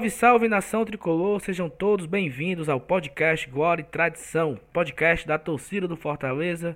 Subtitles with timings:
[0.00, 5.86] Salve, salve nação tricolor, sejam todos bem-vindos ao podcast Glória e Tradição, podcast da torcida
[5.86, 6.74] do Fortaleza.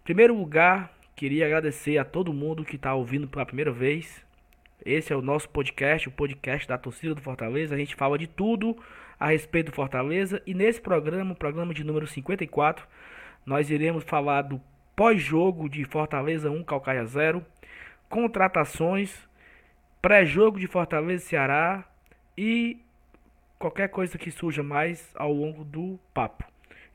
[0.00, 4.24] Em primeiro lugar, queria agradecer a todo mundo que está ouvindo pela primeira vez.
[4.84, 7.74] Esse é o nosso podcast, o podcast da torcida do Fortaleza.
[7.74, 8.76] A gente fala de tudo
[9.18, 12.86] a respeito do Fortaleza e nesse programa, o programa de número 54,
[13.44, 14.60] nós iremos falar do
[14.94, 17.44] pós-jogo de Fortaleza 1 Calcaia 0,
[18.08, 19.28] contratações,
[20.00, 21.89] pré-jogo de Fortaleza Ceará
[22.40, 22.80] e
[23.58, 26.42] qualquer coisa que surja mais ao longo do papo.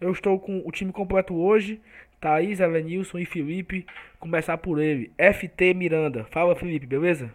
[0.01, 1.79] Eu estou com o time completo hoje,
[2.19, 3.85] Thaís, Elenilson e Felipe.
[4.19, 6.25] Começar por ele, FT Miranda.
[6.31, 7.31] Fala Felipe, beleza?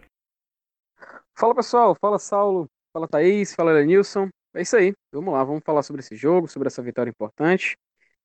[1.38, 4.29] Fala pessoal, fala Saulo, fala Thaís, fala Elenilson.
[4.54, 7.77] É isso aí, vamos lá, vamos falar sobre esse jogo, sobre essa vitória importante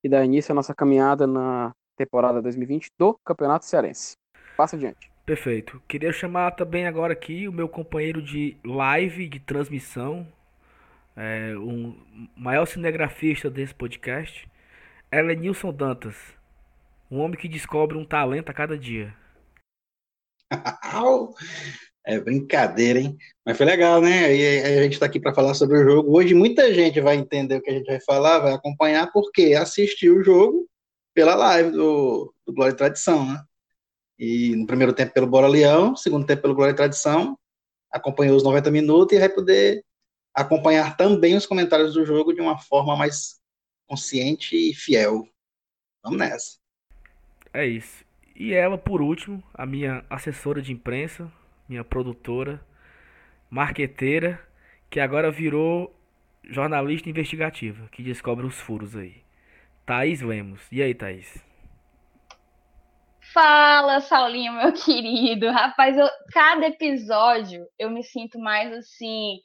[0.02, 4.16] e dar início à nossa caminhada na temporada 2020 do Campeonato Cearense.
[4.56, 5.15] Passa adiante.
[5.26, 5.82] Perfeito.
[5.88, 10.24] Queria chamar também agora aqui o meu companheiro de live, de transmissão,
[11.16, 11.98] é, um
[12.36, 14.48] maior cinegrafista desse podcast,
[15.10, 16.14] Elenilson Dantas.
[17.10, 19.12] Um homem que descobre um talento a cada dia.
[22.06, 23.16] é brincadeira, hein?
[23.44, 24.32] Mas foi legal, né?
[24.32, 26.16] E a gente está aqui para falar sobre o jogo.
[26.16, 30.18] Hoje muita gente vai entender o que a gente vai falar, vai acompanhar, porque assistiu
[30.18, 30.68] o jogo
[31.12, 33.40] pela live do, do Glória e Tradição, né?
[34.18, 37.38] E no primeiro tempo pelo Bora Leão, segundo tempo pelo Glória e Tradição,
[37.90, 39.84] acompanhou os 90 minutos e vai poder
[40.34, 43.40] acompanhar também os comentários do jogo de uma forma mais
[43.86, 45.26] consciente e fiel.
[46.02, 46.58] Vamos nessa.
[47.52, 48.04] É isso.
[48.34, 51.32] E ela, por último, a minha assessora de imprensa,
[51.66, 52.60] minha produtora,
[53.48, 54.38] marqueteira,
[54.90, 55.94] que agora virou
[56.44, 59.22] jornalista investigativa, que descobre os furos aí.
[59.86, 60.60] Thaís Lemos.
[60.70, 61.45] E aí, Thaís?
[63.36, 65.50] Fala, Saulinho, meu querido.
[65.50, 69.40] Rapaz, eu, cada episódio eu me sinto mais assim.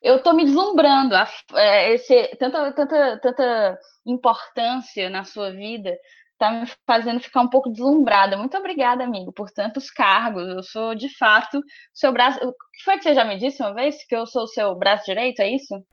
[0.00, 1.16] Eu tô me deslumbrando.
[1.16, 5.92] A, é, esse, tanta, tanta, tanta importância na sua vida
[6.38, 8.36] tá me fazendo ficar um pouco deslumbrada.
[8.36, 10.46] Muito obrigada, amigo, por tantos cargos.
[10.48, 11.60] Eu sou, de fato,
[11.92, 12.38] seu braço.
[12.46, 14.04] O que foi que você já me disse uma vez?
[14.06, 15.84] Que eu sou o seu braço direito, é isso?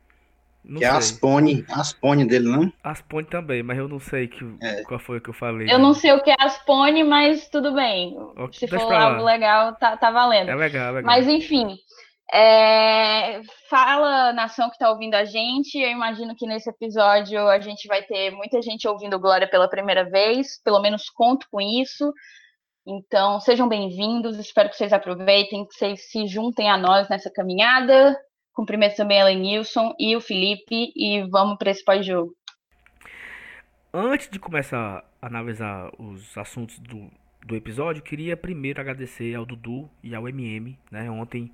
[0.64, 2.74] Não que é Aspone, Aspone dele, não?
[2.84, 4.84] Aspone também, mas eu não sei que, é.
[4.84, 5.68] qual foi que eu falei.
[5.68, 5.84] Eu né?
[5.84, 8.16] não sei o que é Aspone, mas tudo bem.
[8.52, 10.50] Se for algo legal, tá, tá valendo.
[10.50, 11.03] É legal, é legal.
[11.03, 11.75] Mas enfim,
[12.31, 13.42] é...
[13.70, 15.80] fala nação que tá ouvindo a gente.
[15.80, 20.09] Eu imagino que nesse episódio a gente vai ter muita gente ouvindo Glória pela primeira
[20.09, 22.14] vez, pelo menos conto com isso.
[22.86, 28.18] Então, sejam bem-vindos, espero que vocês aproveitem, que vocês se juntem a nós nessa caminhada.
[28.59, 32.36] Cumprimento também a Lenilson e o Felipe e vamos para esse pós-jogo.
[33.94, 37.09] Antes de começar a analisar os assuntos do,
[37.47, 40.78] do episódio, queria primeiro agradecer ao Dudu e ao MM.
[40.92, 41.09] Né?
[41.09, 41.53] Ontem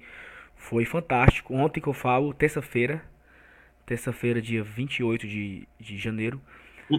[0.56, 1.54] foi fantástico.
[1.54, 3.04] Ontem que eu falo, terça-feira,
[3.86, 6.42] terça-feira, dia 28 de, de janeiro.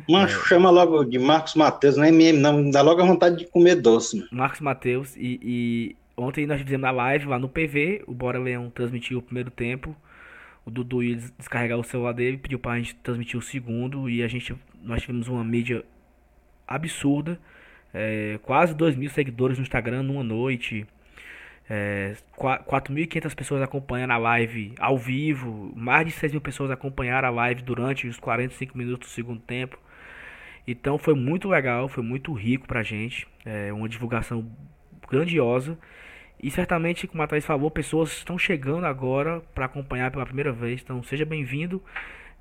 [0.09, 2.71] Mas é, chama logo de Marcos Mateus, não é MM, não.
[2.71, 4.19] Dá logo a vontade de comer doce.
[4.19, 4.29] Mano.
[4.31, 8.71] Marcos Mateus e, e Ontem nós fizemos a live lá no PV, o Bora Leão
[8.71, 9.95] transmitiu o primeiro tempo.
[10.65, 14.29] O Dudu ia descarregar o celular dele, pediu pra gente transmitir o segundo e a
[14.29, 15.85] gente nós tivemos uma mídia
[16.67, 17.39] absurda.
[17.93, 20.87] É, quase 2 mil seguidores no Instagram numa noite.
[21.69, 25.73] É, 4.500 pessoas acompanhando a live ao vivo.
[25.77, 29.79] Mais de 6 mil pessoas acompanharam a live durante os 45 minutos do segundo tempo.
[30.67, 33.27] Então foi muito legal, foi muito rico pra gente.
[33.45, 34.51] É, uma divulgação
[35.09, 35.79] grandiosa.
[36.43, 40.83] E certamente, como a Thaís falou, pessoas estão chegando agora para acompanhar pela primeira vez.
[40.83, 41.83] Então, seja bem-vindo.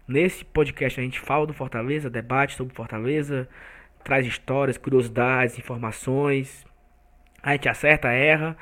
[0.08, 3.48] Nesse podcast a gente fala do Fortaleza, debate sobre Fortaleza,
[4.04, 6.66] traz histórias, curiosidades, informações.
[7.42, 8.58] A gente acerta, erra.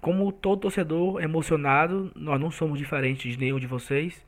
[0.00, 4.24] Como todo torcedor emocionado, nós não somos diferentes de nenhum de vocês.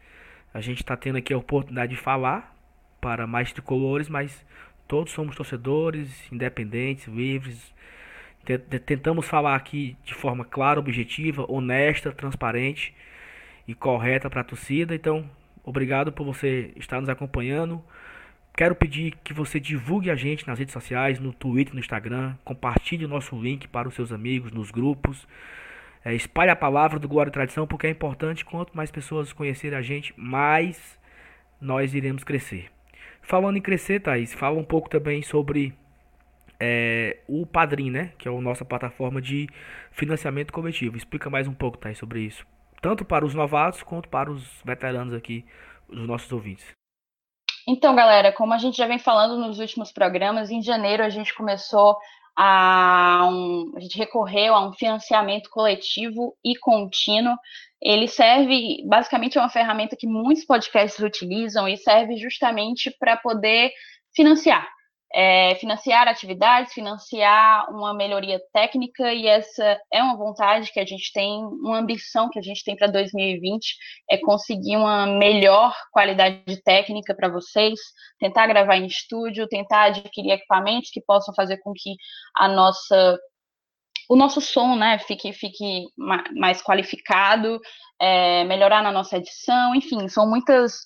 [0.52, 2.54] A gente está tendo aqui a oportunidade de falar
[3.00, 4.44] para mais tricolores, mas
[4.88, 7.72] todos somos torcedores, independentes, livres,
[8.86, 12.94] Tentamos falar aqui de forma clara, objetiva, honesta, transparente
[13.66, 14.94] e correta para a torcida.
[14.94, 15.28] Então,
[15.62, 17.82] obrigado por você estar nos acompanhando.
[18.56, 22.34] Quero pedir que você divulgue a gente nas redes sociais, no Twitter, no Instagram.
[22.44, 25.28] Compartilhe o nosso link para os seus amigos, nos grupos.
[26.04, 28.44] É, espalhe a palavra do Glória e Tradição, porque é importante.
[28.44, 30.98] Quanto mais pessoas conhecerem a gente, mais
[31.60, 32.70] nós iremos crescer.
[33.22, 35.74] Falando em crescer, Thaís, fala um pouco também sobre
[36.60, 38.12] é, o Padrim, né?
[38.18, 39.46] Que é a nossa plataforma de
[39.92, 40.96] financiamento coletivo.
[40.96, 42.44] Explica mais um pouco, Thay, sobre isso.
[42.80, 45.44] Tanto para os novatos quanto para os veteranos aqui,
[45.88, 46.66] os nossos ouvintes.
[47.66, 51.34] Então, galera, como a gente já vem falando nos últimos programas, em janeiro a gente
[51.34, 51.96] começou
[52.36, 57.36] a um, a gente recorreu a um financiamento coletivo e contínuo.
[57.82, 63.70] Ele serve, basicamente, é uma ferramenta que muitos podcasts utilizam e serve justamente para poder
[64.14, 64.66] financiar
[65.14, 71.12] é, financiar atividades, financiar uma melhoria técnica, e essa é uma vontade que a gente
[71.12, 73.76] tem, uma ambição que a gente tem para 2020,
[74.10, 77.78] é conseguir uma melhor qualidade técnica para vocês,
[78.18, 81.96] tentar gravar em estúdio, tentar adquirir equipamentos que possam fazer com que
[82.36, 83.18] a nossa
[84.10, 85.84] o nosso som né, fique, fique
[86.34, 87.60] mais qualificado,
[88.00, 90.78] é, melhorar na nossa edição, enfim, são muitas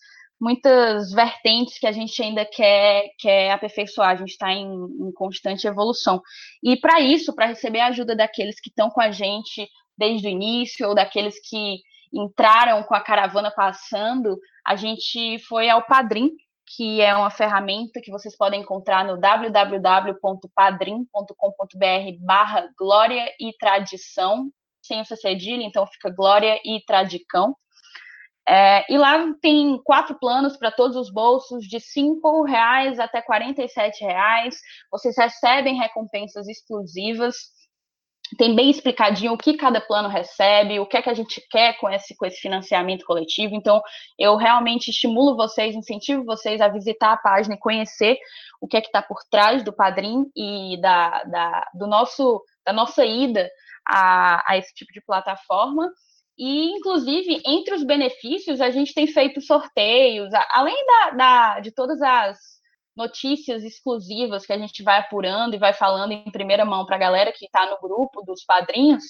[0.43, 5.69] muitas vertentes que a gente ainda quer, quer aperfeiçoar, a gente está em, em, constante
[5.69, 6.21] evolução.
[6.61, 10.31] E para isso, para receber a ajuda daqueles que estão com a gente desde o
[10.31, 11.77] início, ou daqueles que
[12.13, 14.37] entraram com a caravana passando,
[14.67, 16.33] a gente foi ao Padrim,
[16.77, 24.51] que é uma ferramenta que vocês podem encontrar no www.padrim.com.br barra Glória e Tradição,
[24.83, 27.55] sem o cedilha, então fica Glória e Tradicão.
[28.49, 33.91] É, e lá tem quatro planos para todos os bolsos, de R$ reais até R$
[34.01, 34.57] reais.
[34.91, 37.37] Vocês recebem recompensas exclusivas.
[38.39, 41.79] Tem bem explicadinho o que cada plano recebe, o que é que a gente quer
[41.79, 43.55] com esse, com esse financiamento coletivo.
[43.55, 43.81] Então,
[44.19, 48.17] eu realmente estimulo vocês, incentivo vocês a visitar a página e conhecer
[48.61, 52.73] o que é que está por trás do padrinho e da, da, do nosso, da
[52.73, 53.51] nossa ida
[53.87, 55.91] a, a esse tipo de plataforma.
[56.39, 62.01] E, inclusive, entre os benefícios, a gente tem feito sorteios, além da, da, de todas
[62.01, 62.39] as
[62.97, 66.99] notícias exclusivas que a gente vai apurando e vai falando em primeira mão para a
[66.99, 69.03] galera que está no grupo dos padrinhos,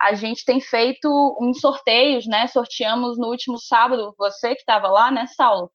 [0.00, 1.08] a gente tem feito
[1.40, 2.46] uns sorteios, né?
[2.46, 5.70] Sorteamos no último sábado, você que estava lá, né, Saulo?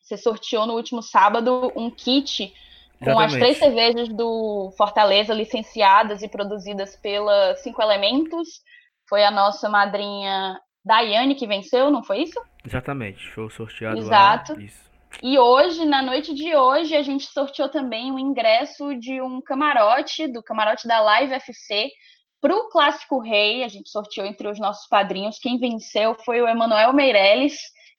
[0.00, 2.52] Você sorteou no último sábado um kit
[2.98, 3.32] com Exatamente.
[3.32, 8.62] as três cervejas do Fortaleza licenciadas e produzidas pela Cinco Elementos
[9.08, 12.40] foi a nossa madrinha Daiane que venceu, não foi isso?
[12.64, 14.52] Exatamente, foi sorteado Exato.
[14.54, 14.60] lá.
[14.60, 14.84] Isso.
[15.22, 20.26] E hoje, na noite de hoje, a gente sorteou também o ingresso de um camarote,
[20.26, 21.88] do camarote da Live FC,
[22.40, 23.62] para o Clássico Rei.
[23.62, 25.38] A gente sorteou entre os nossos padrinhos.
[25.38, 27.56] Quem venceu foi o Emanuel Meirelles,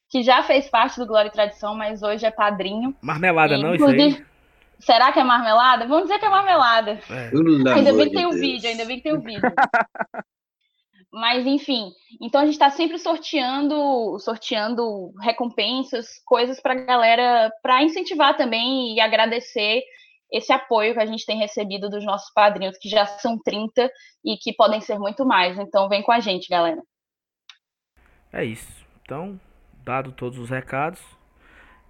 [0.10, 2.96] que já fez parte do Glória e Tradição, mas hoje é padrinho.
[3.02, 4.26] Marmelada, e, não, isso aí?
[4.80, 5.88] Será que é marmelada?
[5.88, 7.00] Vamos dizer que é marmelada.
[7.10, 7.32] É.
[7.74, 9.42] Ainda bem que tem o um vídeo, ainda bem que tem o um vídeo.
[11.16, 17.82] Mas, enfim, então a gente está sempre sorteando, sorteando recompensas, coisas para a galera, para
[17.82, 19.82] incentivar também e agradecer
[20.30, 23.90] esse apoio que a gente tem recebido dos nossos padrinhos, que já são 30
[24.26, 25.58] e que podem ser muito mais.
[25.58, 26.82] Então, vem com a gente, galera.
[28.34, 28.86] É isso.
[29.02, 29.40] Então,
[29.86, 31.02] dado todos os recados,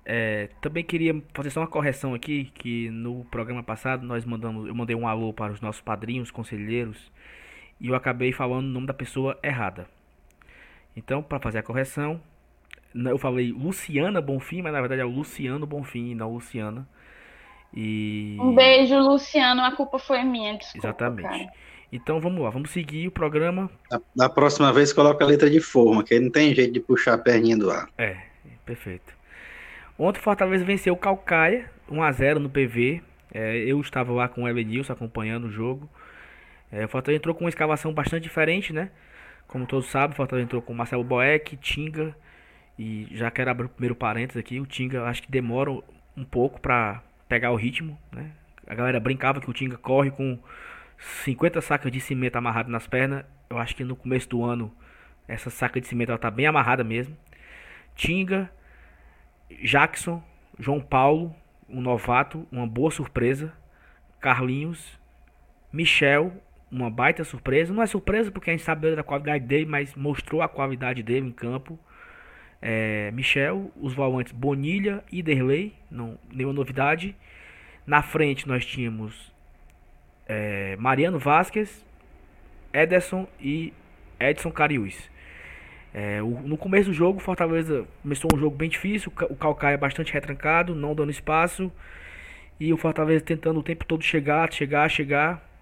[0.05, 4.75] é, também queria fazer só uma correção aqui, que no programa passado nós mandamos, eu
[4.75, 7.11] mandei um alô para os nossos padrinhos, conselheiros
[7.79, 9.87] e eu acabei falando o nome da pessoa errada.
[10.95, 12.21] Então, para fazer a correção,
[12.93, 16.87] eu falei Luciana Bonfim, mas na verdade é o Luciano Bonfim, não Luciana.
[17.73, 18.37] E...
[18.39, 19.61] Um beijo, Luciano.
[19.61, 21.27] A culpa foi minha, desculpa, Exatamente.
[21.27, 21.51] Cara.
[21.91, 23.69] Então vamos lá, vamos seguir o programa.
[23.89, 26.79] Da, da, próxima vez coloca a letra de forma, que aí não tem jeito de
[26.79, 27.89] puxar a perninha do ar.
[27.97, 28.17] É,
[28.65, 29.13] perfeito.
[29.97, 33.01] Ontem o Fortaleza venceu o Calcaia, 1x0 no PV.
[33.33, 35.89] É, eu estava lá com o Elenilson acompanhando o jogo.
[36.71, 38.91] É, o Fortaleza entrou com uma escavação bastante diferente, né?
[39.47, 42.15] Como todos sabem, o Fortaleza entrou com Marcelo Boeck, Tinga.
[42.77, 44.59] E já quero abrir o primeiro parênteses aqui.
[44.59, 45.71] O Tinga acho que demora
[46.17, 48.31] um pouco para pegar o ritmo, né?
[48.67, 50.39] A galera brincava que o Tinga corre com
[50.97, 53.23] 50 sacas de cimento amarrado nas pernas.
[53.49, 54.71] Eu acho que no começo do ano
[55.27, 57.15] essa saca de cimento ela tá bem amarrada mesmo.
[57.95, 58.51] Tinga,
[59.63, 60.23] Jackson,
[60.59, 61.35] João Paulo,
[61.69, 63.53] um novato, uma boa surpresa.
[64.19, 64.99] Carlinhos,
[65.71, 66.33] Michel,
[66.75, 67.73] uma baita surpresa.
[67.73, 71.27] Não é surpresa porque a gente sabe da qualidade dele, mas mostrou a qualidade dele
[71.27, 71.79] em campo.
[72.61, 77.15] É, Michel, os volantes Bonilha e Derley, não, nenhuma novidade.
[77.85, 79.31] Na frente nós tínhamos
[80.27, 81.85] é, Mariano Vasquez,
[82.73, 83.73] Ederson e
[84.19, 85.09] Edson Cariús.
[85.93, 89.13] É, o, no começo do jogo, Fortaleza começou um jogo bem difícil.
[89.29, 91.71] O Calcaia bastante retrancado, não dando espaço.
[92.59, 95.54] E o Fortaleza tentando o tempo todo chegar, chegar, chegar.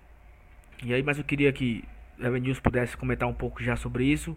[0.82, 1.84] E aí, mas eu queria que
[2.20, 4.36] Evan News pudesse comentar um pouco já sobre isso,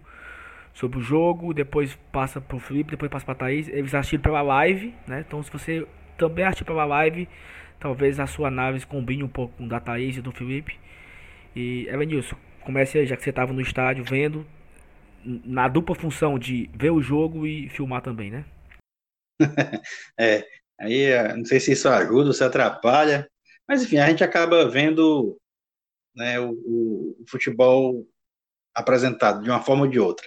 [0.75, 3.69] sobre o jogo, depois passa pro Felipe, depois passa pra Thaís.
[3.69, 5.25] Eles assistiram pela live, né?
[5.27, 7.29] Então se você também assistir pela live,
[7.79, 10.79] talvez a sua análise combine um pouco com a da Thaís e do Felipe.
[11.55, 14.47] E Evan News, comece aí, já que você estava no estádio vendo,
[15.25, 18.45] na dupla função de ver o jogo e filmar também, né?
[20.19, 20.45] é,
[20.81, 23.29] aí não sei se isso ajuda ou se atrapalha,
[23.69, 25.37] Mas enfim, a gente acaba vendo
[26.17, 28.07] né, o, o, futebol
[28.75, 30.27] apresentado de uma forma ou de outra.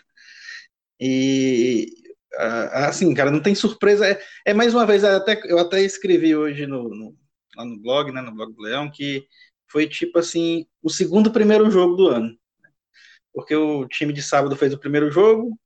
[1.00, 1.93] E
[2.38, 4.08] assim, cara, não tem surpresa.
[4.08, 7.17] É, é mais uma vez, até, eu até escrevi hoje no, no,
[7.55, 9.25] lá no blog, né, no blog do Leão, que
[9.67, 12.38] foi tipo assim, o segundo primeiro jogo do ano.
[13.34, 15.58] Porque o time de sábado fez o primeiro jogo,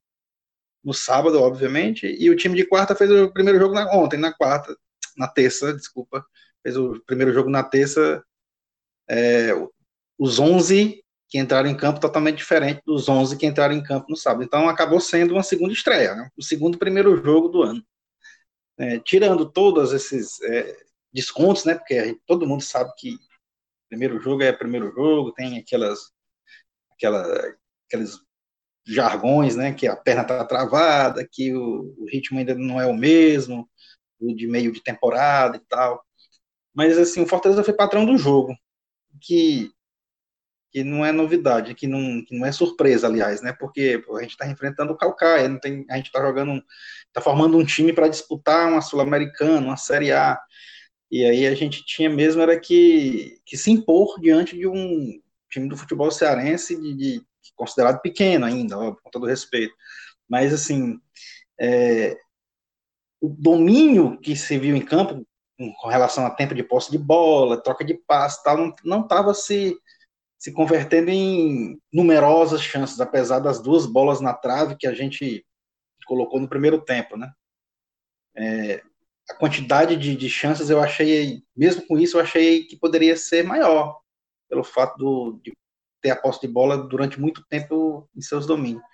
[0.84, 4.32] no sábado, obviamente, e o time de quarta fez o primeiro jogo na, ontem, na
[4.32, 4.76] quarta,
[5.16, 6.24] na terça, desculpa,
[6.62, 8.22] fez o primeiro jogo na terça.
[9.08, 9.52] É,
[10.18, 14.16] os 11 que entraram em campo totalmente diferente dos 11 que entraram em campo no
[14.16, 14.44] sábado.
[14.44, 16.30] Então acabou sendo uma segunda estreia, né?
[16.36, 17.84] o segundo primeiro jogo do ano.
[18.78, 20.76] É, tirando todos esses é,
[21.12, 21.74] descontos, né?
[21.74, 23.16] Porque gente, todo mundo sabe que
[23.88, 26.10] primeiro jogo é primeiro jogo, tem aquelas,
[26.92, 27.22] aquela,
[27.86, 28.18] aqueles
[28.86, 29.72] jargões, né?
[29.72, 33.68] Que a perna está travada, que o, o, ritmo ainda não é o mesmo,
[34.20, 36.04] o de meio de temporada e tal.
[36.74, 38.56] Mas assim, o Fortaleza foi patrão do jogo,
[39.20, 39.70] que
[40.74, 43.52] que não é novidade, que não, que não é surpresa, aliás, né?
[43.52, 46.60] Porque a gente está enfrentando o Calcaia, não tem, a gente está jogando,
[47.06, 50.36] está formando um time para disputar uma Sul-Americana, uma Série A.
[51.08, 55.12] E aí a gente tinha mesmo era que, que se impor diante de um
[55.48, 57.22] time do futebol cearense de, de
[57.54, 59.72] considerado pequeno ainda, ó, com todo respeito.
[60.28, 60.98] Mas assim,
[61.60, 62.16] é,
[63.20, 65.24] o domínio que se viu em campo
[65.80, 69.78] com relação a tempo de posse de bola, troca de passe, tal, não estava se
[70.44, 75.42] se convertendo em numerosas chances, apesar das duas bolas na trave que a gente
[76.06, 77.32] colocou no primeiro tempo, né?
[78.36, 78.82] É,
[79.30, 83.42] a quantidade de, de, chances eu achei, mesmo com isso, eu achei que poderia ser
[83.42, 83.98] maior,
[84.46, 85.50] pelo fato do, de
[86.02, 88.84] ter a posse de bola durante muito tempo em seus domínios.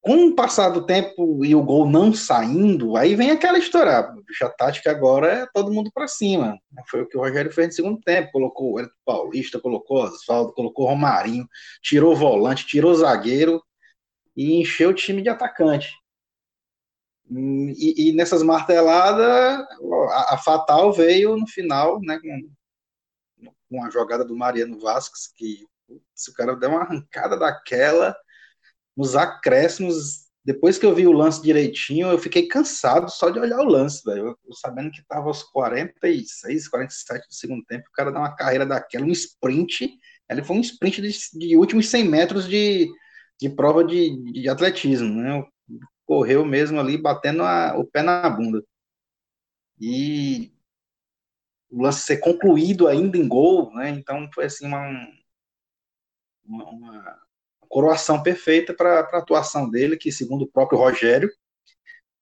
[0.00, 3.98] Com o passar do tempo e o gol não saindo, aí vem aquela história.
[3.98, 6.56] A tática agora é todo mundo para cima.
[6.88, 8.30] Foi o que o Rogério fez no segundo tempo.
[8.30, 11.48] Colocou o Hélio Paulista, colocou Oswaldo, colocou Romarinho,
[11.82, 13.60] tirou o volante, tirou o zagueiro
[14.36, 15.92] e encheu o time de atacante.
[17.30, 19.66] E, e nessas marteladas,
[20.10, 25.66] a, a, fatal veio no final, né, com, com a jogada do Mariano Vasquez, que
[26.14, 28.16] se o cara deu uma arrancada daquela
[28.98, 33.60] nos acréscimos, depois que eu vi o lance direitinho, eu fiquei cansado só de olhar
[33.60, 34.36] o lance, velho.
[34.44, 38.66] Eu, sabendo que tava aos 46, 47 do segundo tempo, o cara dá uma carreira
[38.66, 39.96] daquela, um sprint.
[40.28, 42.90] Ele foi um sprint de, de últimos 100 metros de,
[43.40, 45.46] de prova de, de atletismo, né?
[46.04, 48.64] Correu mesmo ali, batendo a, o pé na bunda.
[49.80, 50.52] E
[51.70, 53.90] o lance ser concluído ainda em gol, né?
[53.90, 54.82] Então foi assim uma,
[56.44, 57.28] uma, uma
[57.68, 61.30] coroação perfeita para a atuação dele, que segundo o próprio Rogério,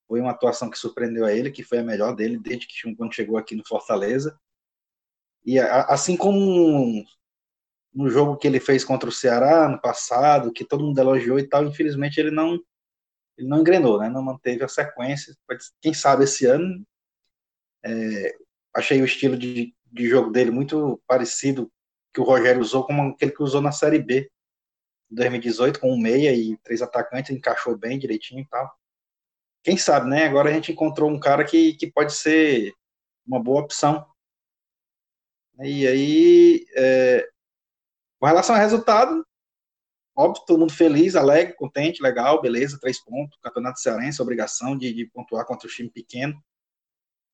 [0.07, 3.13] foi uma atuação que surpreendeu a ele, que foi a melhor dele desde que quando
[3.13, 4.39] chegou aqui no Fortaleza.
[5.45, 7.03] E a, assim como
[7.93, 11.47] no jogo que ele fez contra o Ceará no passado, que todo mundo elogiou e
[11.47, 12.59] tal, infelizmente ele não
[13.37, 14.09] ele não engrenou, né?
[14.09, 15.35] Não manteve a sequência.
[15.79, 16.83] Quem sabe esse ano
[17.85, 18.35] é,
[18.73, 21.71] achei o estilo de, de jogo dele muito parecido
[22.13, 24.29] que o Rogério usou como aquele que usou na Série B
[25.09, 28.71] 2018 com um meia e três atacantes, encaixou bem direitinho e tal.
[29.63, 30.25] Quem sabe, né?
[30.25, 32.73] Agora a gente encontrou um cara que, que pode ser
[33.25, 34.05] uma boa opção.
[35.59, 37.27] E aí, é,
[38.19, 39.25] com relação ao resultado,
[40.15, 45.05] óbvio, todo mundo feliz, alegre, contente, legal, beleza, três pontos, campeonato cearense, obrigação de, de
[45.07, 46.39] pontuar contra o time pequeno.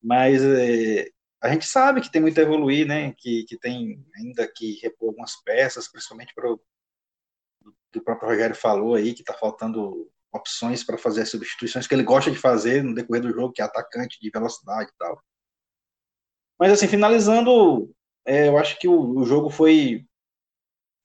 [0.02, 1.08] Mas é,
[1.42, 3.12] a gente sabe que tem muito a evoluir, né?
[3.18, 6.60] Que, que tem ainda que repor algumas peças, principalmente para o
[7.94, 11.94] que o próprio Rogério falou aí, que está faltando opções para fazer as substituições que
[11.94, 15.22] ele gosta de fazer no decorrer do jogo, que é atacante de velocidade e tal.
[16.58, 17.94] Mas assim, finalizando,
[18.26, 20.04] é, eu acho que o, o, jogo foi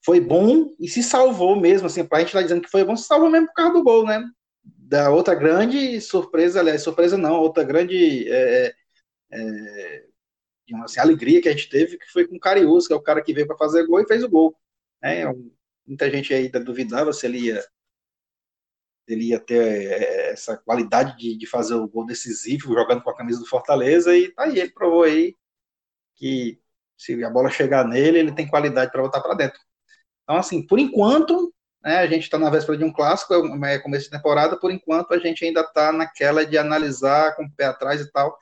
[0.04, 2.84] foi bom e se salvou mesmo, assim, para a gente estar tá dizendo que foi
[2.84, 4.20] bom, se salvou mesmo por causa do gol, né?
[4.64, 8.74] Da outra grande surpresa, aliás, surpresa não, outra grande é,
[9.30, 10.04] é,
[10.82, 13.22] assim, alegria que a gente teve, que foi com o Cariús, que é o cara
[13.22, 14.56] que veio para fazer gol e fez o gol.
[15.02, 15.50] É, um
[15.86, 17.64] muita gente ainda duvidava se ele ia,
[19.08, 23.16] ele ia ter eh, essa qualidade de, de fazer o gol decisivo jogando com a
[23.16, 25.36] camisa do Fortaleza e tá aí, ele provou aí
[26.16, 26.60] que
[26.96, 29.58] se a bola chegar nele, ele tem qualidade para voltar para dentro.
[30.22, 33.78] Então, assim, por enquanto, né, a gente está na véspera de um clássico, é, é
[33.78, 37.64] começo de temporada, por enquanto a gente ainda está naquela de analisar com o pé
[37.64, 38.36] atrás e tal,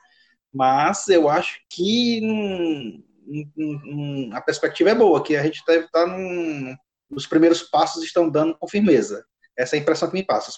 [0.53, 5.85] mas eu acho que hum, hum, hum, a perspectiva é boa, que a gente deve
[5.85, 6.75] estar tá num,
[7.09, 9.25] os primeiros passos estão dando com firmeza.
[9.57, 10.51] Essa é a impressão que me passa.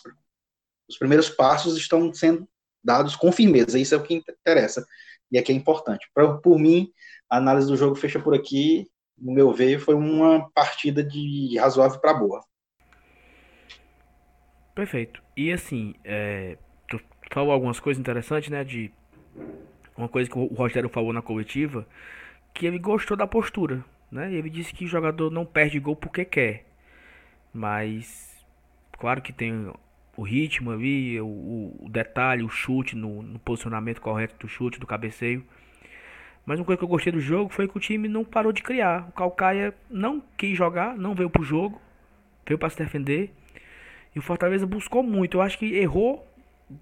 [0.90, 2.48] Os primeiros passos estão sendo
[2.84, 4.86] dados com firmeza, isso é o que interessa.
[5.32, 6.10] e aqui é importante.
[6.14, 6.92] Pra, por mim,
[7.30, 8.88] a análise do jogo fecha por aqui.
[9.18, 12.44] No meu ver, foi uma partida de razoável para boa.
[14.74, 15.22] Perfeito.
[15.38, 16.58] E assim, é,
[16.90, 17.00] tu
[17.32, 18.64] falou algumas coisas interessantes, né?
[18.64, 18.92] De
[19.96, 21.88] uma coisa que o Rogério falou na coletiva,
[22.54, 24.34] que ele gostou da postura, né?
[24.34, 26.66] Ele disse que o jogador não perde gol porque quer.
[27.54, 28.46] Mas
[28.98, 29.72] claro que tem
[30.16, 31.26] o ritmo ali, o,
[31.80, 35.44] o detalhe, o chute no, no, posicionamento correto do chute, do cabeceio.
[36.46, 38.62] Mas uma coisa que eu gostei do jogo foi que o time não parou de
[38.62, 39.08] criar.
[39.10, 41.82] O Calcaia não quis jogar, não veio pro jogo,
[42.46, 43.34] veio para se defender.
[44.16, 45.38] E o Fortaleza buscou muito.
[45.38, 46.28] Eu acho que errou,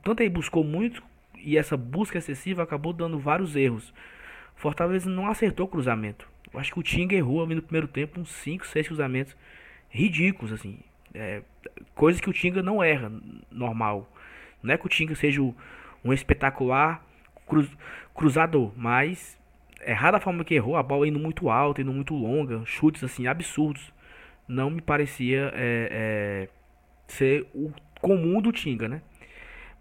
[0.03, 1.03] tanto ele buscou muito,
[1.37, 3.93] e essa busca excessiva acabou dando vários erros.
[4.57, 6.28] O Fortaleza não acertou o cruzamento.
[6.53, 9.35] Eu acho que o Tinga errou ali no primeiro tempo uns 5, 6 cruzamentos
[9.89, 10.79] ridículos, assim.
[11.13, 11.41] É,
[11.95, 13.11] coisas que o Tinga não erra,
[13.51, 14.11] normal.
[14.61, 17.03] Não é que o Tinga seja um espetacular
[17.47, 17.69] cruz,
[18.13, 19.37] cruzador, mas
[19.85, 23.27] errada a forma que errou, a bola indo muito alta, indo muito longa, chutes assim
[23.27, 23.91] absurdos.
[24.47, 26.49] Não me parecia é, é,
[27.07, 29.01] ser o comum do Tinga, né?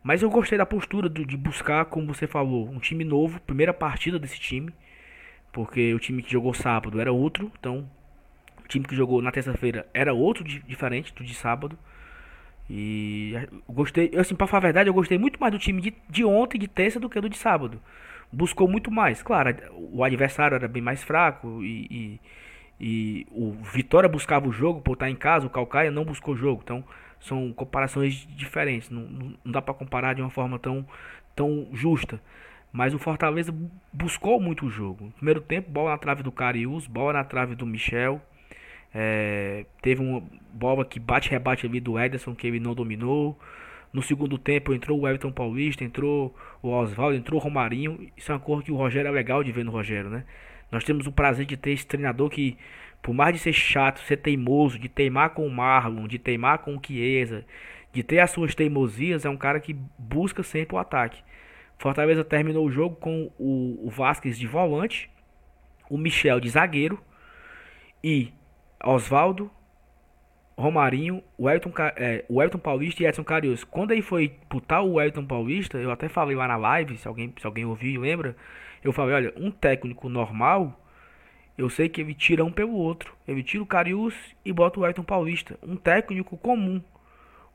[0.02, 4.18] Mas eu gostei da postura de buscar, como você falou, um time novo, primeira partida
[4.18, 4.72] desse time,
[5.52, 7.88] porque o time que jogou sábado era outro, então
[8.64, 11.78] o time que jogou na terça-feira era outro diferente do de sábado.
[12.70, 13.34] E
[13.66, 16.58] gostei, assim, pra falar a verdade, eu gostei muito mais do time de, de ontem,
[16.58, 17.80] de terça, do que do de sábado.
[18.30, 19.22] Buscou muito mais.
[19.22, 22.20] Claro, o adversário era bem mais fraco e, e,
[22.78, 26.36] e o Vitória buscava o jogo por estar em casa, o Calcaia não buscou o
[26.36, 26.60] jogo.
[26.62, 26.84] Então,
[27.20, 28.90] são comparações diferentes.
[28.90, 30.86] Não, não, não dá para comparar de uma forma tão,
[31.34, 32.20] tão justa.
[32.72, 33.54] Mas o Fortaleza
[33.92, 35.12] buscou muito o jogo.
[35.16, 38.20] Primeiro tempo, bola na trave do Carius, bola na trave do Michel.
[38.94, 40.22] É, teve uma
[40.52, 43.38] bola que bate-rebate ali do Ederson que ele não dominou.
[43.92, 48.08] No segundo tempo entrou o Everton Paulista, entrou o Oswaldo, entrou o Romarinho.
[48.16, 50.24] Isso é uma cor que o Rogério é legal de ver no Rogério, né?
[50.70, 52.58] Nós temos o prazer de ter esse treinador que,
[53.02, 56.76] por mais de ser chato, ser teimoso, de teimar com o Marlon, de teimar com
[56.76, 57.44] o Chiesa,
[57.92, 61.22] de ter as suas teimosias, é um cara que busca sempre o ataque.
[61.78, 65.10] Fortaleza terminou o jogo com o, o Vasquez de volante,
[65.88, 66.98] o Michel de zagueiro
[68.02, 68.32] e
[68.84, 69.50] Oswaldo,
[70.56, 73.62] Romarinho, o Elton, é, o Elton Paulista e Edson Carius.
[73.62, 77.32] Quando ele foi putar o Elton Paulista, eu até falei lá na live, se alguém,
[77.38, 78.36] se alguém ouviu lembra,
[78.82, 80.84] eu falei, olha, um técnico normal,
[81.56, 83.16] eu sei que ele tira um pelo outro.
[83.26, 84.14] Ele tira o Carius
[84.44, 85.58] e bota o Elton Paulista.
[85.62, 86.82] Um técnico comum.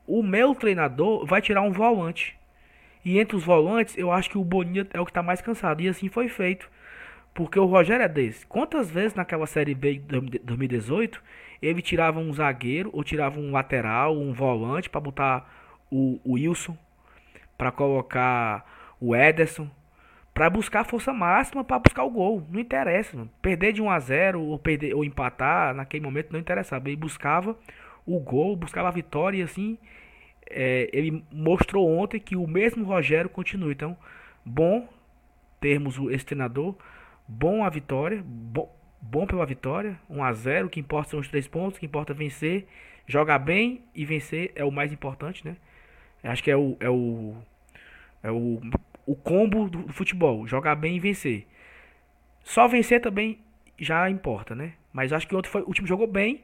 [0.06, 2.38] O meu treinador vai tirar um volante.
[3.04, 5.82] E entre os volantes, eu acho que o Boninho é o que está mais cansado.
[5.82, 6.70] E assim foi feito.
[7.34, 8.46] Porque o Rogério é desse.
[8.46, 11.20] Quantas vezes naquela Série B de 2018
[11.60, 15.50] ele tirava um zagueiro ou tirava um lateral, um volante para botar
[15.90, 16.76] o, o Wilson,
[17.58, 19.68] para colocar o Ederson,
[20.32, 22.46] para buscar a força máxima para buscar o gol.
[22.50, 23.30] Não interessa, mano.
[23.40, 26.88] perder de 1 a 0 ou perder ou empatar naquele momento não interessava.
[26.88, 27.56] Ele buscava
[28.06, 29.78] o gol, buscava a vitória e assim
[30.50, 33.72] é, ele mostrou ontem que o mesmo Rogério continua.
[33.72, 33.96] Então,
[34.44, 34.88] bom
[35.60, 36.76] termos esse treinador
[37.26, 41.28] bom a vitória, bom, bom pela vitória, 1 a 0 o que importa são os
[41.28, 42.66] três pontos, o que importa é vencer,
[43.06, 45.56] jogar bem e vencer é o mais importante, né?
[46.22, 47.34] Acho que é o é o
[48.22, 48.60] é o,
[49.06, 51.46] o combo do, do futebol, jogar bem e vencer.
[52.42, 53.38] Só vencer também
[53.78, 54.74] já importa, né?
[54.92, 56.42] Mas acho que ontem foi, o time jogou bem,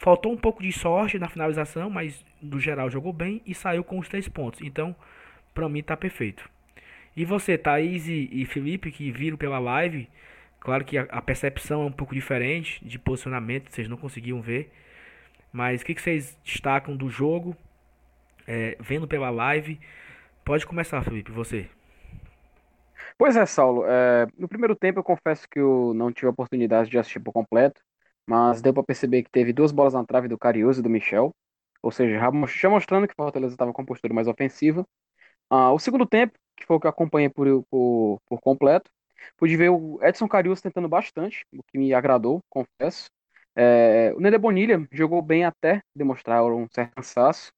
[0.00, 3.98] faltou um pouco de sorte na finalização, mas no geral jogou bem e saiu com
[3.98, 4.62] os três pontos.
[4.62, 4.96] Então,
[5.54, 6.48] para mim tá perfeito.
[7.14, 10.08] E você, Thaís e, e Felipe, que viram pela live,
[10.58, 14.72] claro que a, a, percepção é um pouco diferente de posicionamento, vocês não conseguiam ver.
[15.52, 17.54] Mas o que, que vocês destacam do jogo,
[18.46, 19.78] é, vendo pela live?
[20.42, 21.68] Pode começar, Felipe, você.
[23.18, 23.84] Pois é, Saulo.
[23.86, 27.32] É, no primeiro tempo eu confesso que eu não tive a oportunidade de assistir por
[27.32, 27.82] completo,
[28.30, 31.34] mas deu para perceber que teve duas bolas na trave do Carius e do Michel,
[31.82, 32.16] ou seja,
[32.46, 34.86] já mostrando que o Fortaleza estava com a postura mais ofensiva.
[35.50, 38.88] Ah, o segundo tempo que foi o que eu acompanhei por, por, por completo.
[39.36, 43.10] Pude ver o Edson Carius tentando bastante, o que me agradou, confesso.
[43.56, 47.50] É, o Nede Bonilha jogou bem até demonstrar um certo cansaço.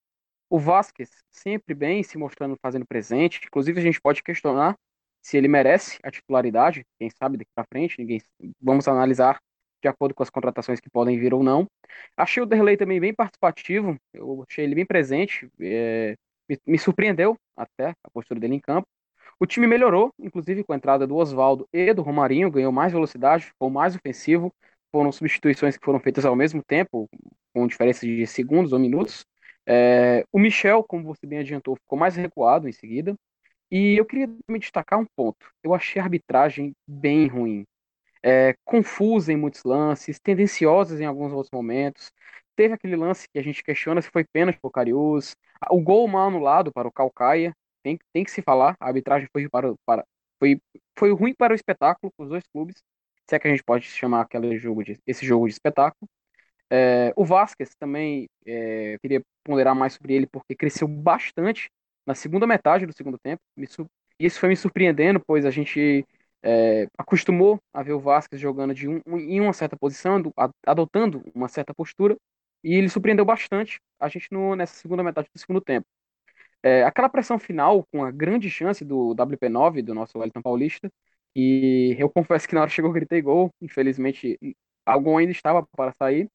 [0.48, 3.40] O Vasquez sempre bem, se mostrando fazendo presente.
[3.44, 4.74] Inclusive a gente pode questionar
[5.20, 8.22] se ele merece a titularidade, quem sabe daqui para frente, ninguém
[8.60, 9.38] vamos analisar
[9.82, 11.66] de acordo com as contratações que podem vir ou não.
[12.16, 16.14] Achei o Derlei também bem participativo, eu achei ele bem presente, é,
[16.48, 18.86] me, me surpreendeu até a postura dele em campo.
[19.40, 23.46] O time melhorou, inclusive com a entrada do Oswaldo e do Romarinho, ganhou mais velocidade,
[23.46, 24.52] ficou mais ofensivo.
[24.92, 27.08] Foram substituições que foram feitas ao mesmo tempo,
[27.52, 29.24] com diferença de segundos ou minutos.
[29.66, 33.16] É, o Michel, como você bem adiantou, ficou mais recuado em seguida.
[33.70, 35.46] E eu queria me destacar um ponto.
[35.62, 37.64] Eu achei a arbitragem bem ruim.
[38.22, 42.12] É, confusa em muitos lances, tendenciosas em alguns outros momentos.
[42.54, 45.34] Teve aquele lance que a gente questiona se foi pênalti para o Cariús.
[45.70, 47.54] O gol mal anulado para o Calcaia.
[47.82, 48.76] Tem, tem que se falar.
[48.78, 50.04] A arbitragem foi, para, para,
[50.38, 50.60] foi,
[50.98, 52.76] foi ruim para o espetáculo, para os dois clubes.
[53.28, 56.08] Se é que a gente pode chamar aquele jogo de, esse jogo de espetáculo.
[56.70, 61.70] É, o Vasquez também, é, queria ponderar mais sobre ele, porque cresceu bastante
[62.06, 63.42] na segunda metade do segundo tempo.
[64.18, 66.06] Isso foi me surpreendendo, pois a gente
[66.42, 70.22] é, acostumou a ver o Vasquez jogando de um, em uma certa posição,
[70.66, 72.16] adotando uma certa postura,
[72.64, 75.86] e ele surpreendeu bastante a gente no, nessa segunda metade do segundo tempo.
[76.62, 80.90] É, aquela pressão final, com a grande chance do WP9, do nosso Wellington Paulista,
[81.34, 84.38] e eu confesso que na hora chegou gritei gol, infelizmente
[84.86, 86.28] algo ainda estava para sair,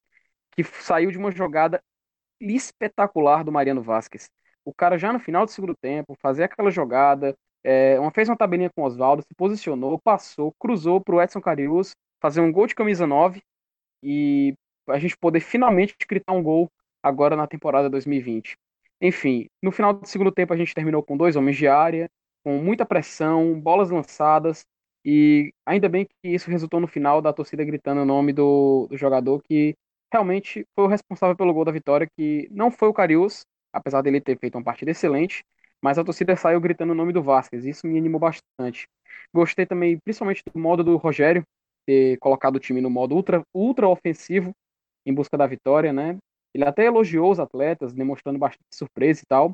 [0.52, 1.80] que saiu de uma jogada
[2.40, 4.28] espetacular do Mariano Vasquez
[4.68, 8.36] o cara já no final do segundo tempo, fazer aquela jogada, é, uma, fez uma
[8.36, 12.66] tabelinha com o Oswaldo, se posicionou, passou, cruzou para o Edson Carius, fazer um gol
[12.66, 13.42] de camisa 9
[14.02, 14.54] e
[14.88, 16.70] a gente poder finalmente gritar um gol
[17.02, 18.56] agora na temporada 2020.
[19.00, 22.08] Enfim, no final do segundo tempo a gente terminou com dois homens de área,
[22.44, 24.64] com muita pressão, bolas lançadas,
[25.04, 28.96] e ainda bem que isso resultou no final da torcida gritando o nome do, do
[28.96, 29.74] jogador que
[30.12, 34.20] realmente foi o responsável pelo gol da vitória, que não foi o Carius, apesar dele
[34.20, 35.44] ter feito uma partida excelente,
[35.82, 38.86] mas a torcida saiu gritando o nome do Vasquez, isso me animou bastante.
[39.32, 41.42] Gostei também, principalmente do modo do Rogério,
[41.86, 44.52] ter colocado o time no modo ultra, ultra ofensivo,
[45.06, 46.18] em busca da vitória, né?
[46.54, 49.52] Ele até elogiou os atletas, demonstrando bastante surpresa e tal.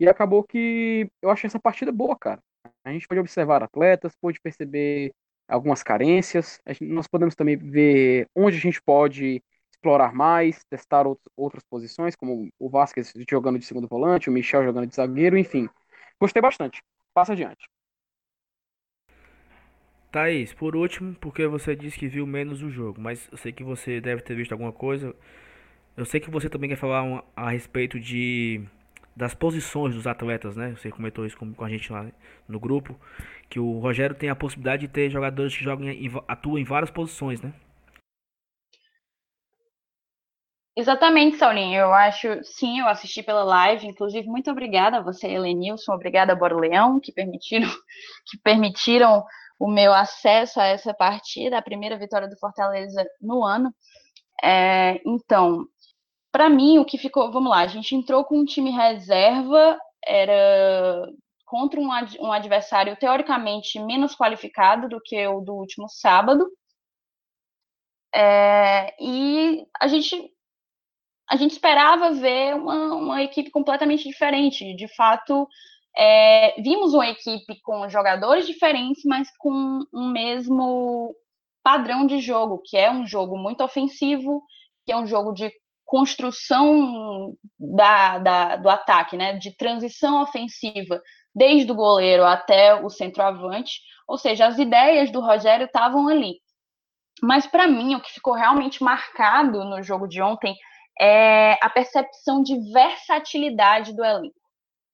[0.00, 2.40] E acabou que eu achei essa partida boa, cara.
[2.84, 5.12] A gente pode observar atletas, pode perceber
[5.48, 6.60] algumas carências.
[6.80, 9.42] Nós podemos também ver onde a gente pode
[9.78, 11.04] explorar mais, testar
[11.36, 15.68] outras posições, como o Vasquez jogando de segundo volante, o Michel jogando de zagueiro, enfim.
[16.20, 16.82] Gostei bastante.
[17.14, 17.68] Passa adiante.
[20.10, 23.62] Thaís, por último, porque você disse que viu menos o jogo, mas eu sei que
[23.62, 25.14] você deve ter visto alguma coisa.
[25.96, 28.64] Eu sei que você também quer falar um, a respeito de
[29.14, 30.76] das posições dos atletas, né?
[30.76, 32.06] Você comentou isso com, com, a gente lá
[32.46, 32.96] no grupo,
[33.50, 36.90] que o Rogério tem a possibilidade de ter jogadores que jogam em, atuam em várias
[36.90, 37.52] posições, né?
[40.78, 41.80] Exatamente, Saulinho.
[41.80, 43.84] Eu acho, sim, eu assisti pela live.
[43.84, 45.92] Inclusive, muito obrigada a você, Helenilson.
[45.92, 47.68] Obrigada a Bora Leão, que permitiram,
[48.30, 49.24] que permitiram
[49.58, 53.74] o meu acesso a essa partida, a primeira vitória do Fortaleza no ano.
[54.40, 55.66] É, então,
[56.32, 57.32] para mim, o que ficou.
[57.32, 61.08] Vamos lá, a gente entrou com um time reserva, era
[61.44, 61.88] contra um,
[62.20, 66.48] um adversário teoricamente menos qualificado do que o do último sábado.
[68.14, 70.32] É, e a gente
[71.30, 74.74] a gente esperava ver uma, uma equipe completamente diferente.
[74.74, 75.46] De fato,
[75.96, 81.14] é, vimos uma equipe com jogadores diferentes, mas com um mesmo
[81.62, 84.42] padrão de jogo, que é um jogo muito ofensivo,
[84.86, 85.52] que é um jogo de
[85.84, 91.02] construção da, da, do ataque, né, de transição ofensiva,
[91.34, 96.40] desde o goleiro até o centroavante, ou seja, as ideias do Rogério estavam ali.
[97.22, 100.56] Mas para mim, o que ficou realmente marcado no jogo de ontem
[101.00, 104.34] é a percepção de versatilidade do elenco.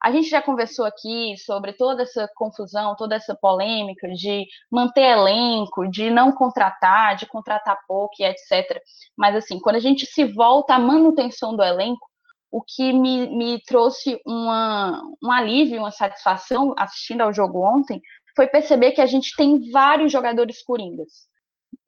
[0.03, 5.89] A gente já conversou aqui sobre toda essa confusão, toda essa polêmica de manter elenco,
[5.91, 8.83] de não contratar, de contratar pouco e etc.
[9.17, 12.07] Mas, assim, quando a gente se volta à manutenção do elenco,
[12.51, 18.03] o que me, me trouxe uma, um alívio, uma satisfação assistindo ao jogo ontem,
[18.37, 21.33] foi perceber que a gente tem vários jogadores coringas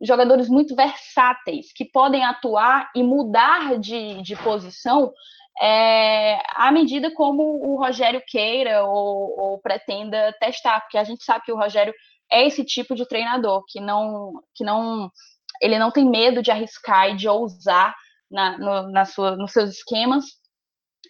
[0.01, 5.13] jogadores muito versáteis, que podem atuar e mudar de, de posição
[5.61, 11.45] é, à medida como o Rogério queira ou, ou, pretenda testar, porque a gente sabe
[11.45, 11.95] que o Rogério
[12.31, 15.11] é esse tipo de treinador que não, que não,
[15.63, 17.95] ele não tem medo de arriscar e de ousar
[18.31, 20.25] na, no, na sua, nos seus esquemas.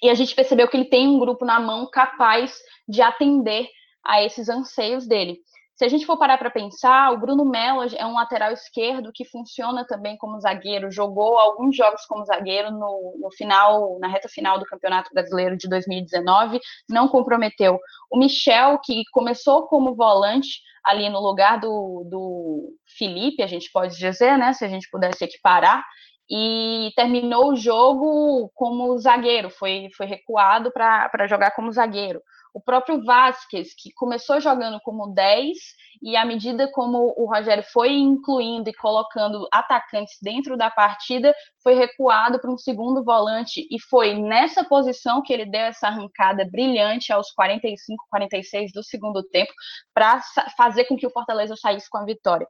[0.03, 3.67] E a gente percebeu que ele tem um grupo na mão capaz de atender
[4.05, 5.39] a esses anseios dele.
[5.77, 9.27] Se a gente for parar para pensar, o Bruno Melo é um lateral esquerdo que
[9.27, 14.59] funciona também como zagueiro, jogou alguns jogos como zagueiro no, no, final, na reta final
[14.59, 17.79] do Campeonato Brasileiro de 2019, não comprometeu.
[18.11, 23.99] O Michel, que começou como volante ali no lugar do, do Felipe, a gente pode
[23.99, 24.55] dizer, né?
[24.55, 25.85] Se a gente pudesse equiparar,
[26.29, 32.21] e terminou o jogo como zagueiro, foi, foi recuado para jogar como zagueiro.
[32.57, 35.59] O próprio Vasquez, que começou jogando como 10
[36.01, 41.75] e à medida como o Rogério foi incluindo e colocando atacantes dentro da partida, foi
[41.75, 47.13] recuado para um segundo volante e foi nessa posição que ele deu essa arrancada brilhante
[47.13, 49.53] aos 45, 46 do segundo tempo
[49.93, 50.23] para
[50.57, 52.49] fazer com que o Fortaleza saísse com a vitória.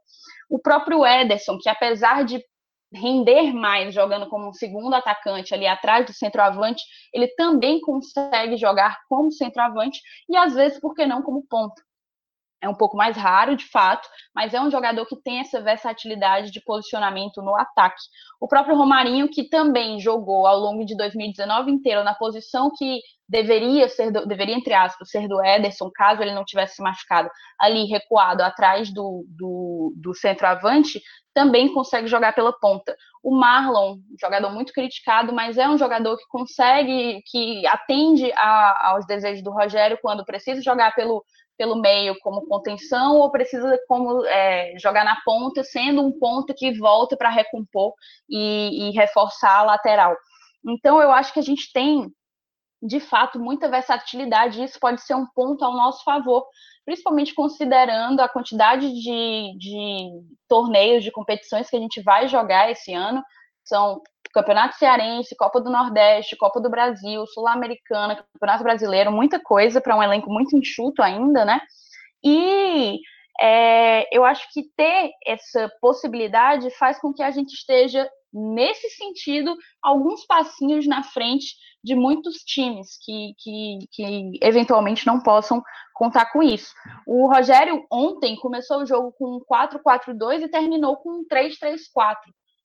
[0.49, 2.41] O próprio Ederson, que apesar de
[2.91, 8.97] render mais jogando como um segundo atacante ali atrás do centroavante, ele também consegue jogar
[9.09, 11.86] como centroavante e às vezes, por que não, como ponta.
[12.61, 16.49] É um pouco mais raro, de fato, mas é um jogador que tem essa versatilidade
[16.49, 18.01] de posicionamento no ataque.
[18.41, 23.89] O próprio Romarinho, que também jogou ao longo de 2019 inteiro na posição que deveria
[23.89, 28.41] ser, do, deveria, entre aspas, ser do Ederson, caso ele não tivesse machucado, ali recuado
[28.41, 31.01] atrás do, do, do centroavante,
[31.33, 32.95] também consegue jogar pela ponta.
[33.21, 39.05] O Marlon, jogador muito criticado, mas é um jogador que consegue, que atende a, aos
[39.05, 41.23] desejos do Rogério quando precisa jogar pelo,
[41.57, 46.77] pelo meio como contenção ou precisa como é, jogar na ponta, sendo um ponto que
[46.77, 47.93] volta para recompor
[48.29, 50.15] e, e reforçar a lateral.
[50.67, 52.11] Então eu acho que a gente tem
[52.81, 56.45] de fato muita versatilidade e isso pode ser um ponto ao nosso favor,
[56.85, 60.09] principalmente considerando a quantidade de, de
[60.47, 63.23] torneios, de competições que a gente vai jogar esse ano.
[63.67, 64.01] São
[64.33, 70.03] Campeonato Cearense, Copa do Nordeste, Copa do Brasil, Sul-Americana, Campeonato Brasileiro, muita coisa para um
[70.03, 71.59] elenco muito enxuto ainda, né?
[72.23, 72.99] E
[73.39, 79.55] é, eu acho que ter essa possibilidade faz com que a gente esteja, nesse sentido,
[79.81, 86.43] alguns passinhos na frente de muitos times que, que, que eventualmente não possam contar com
[86.43, 86.73] isso.
[87.05, 91.77] O Rogério ontem começou o jogo com 4-4-2 e terminou com 3-3-4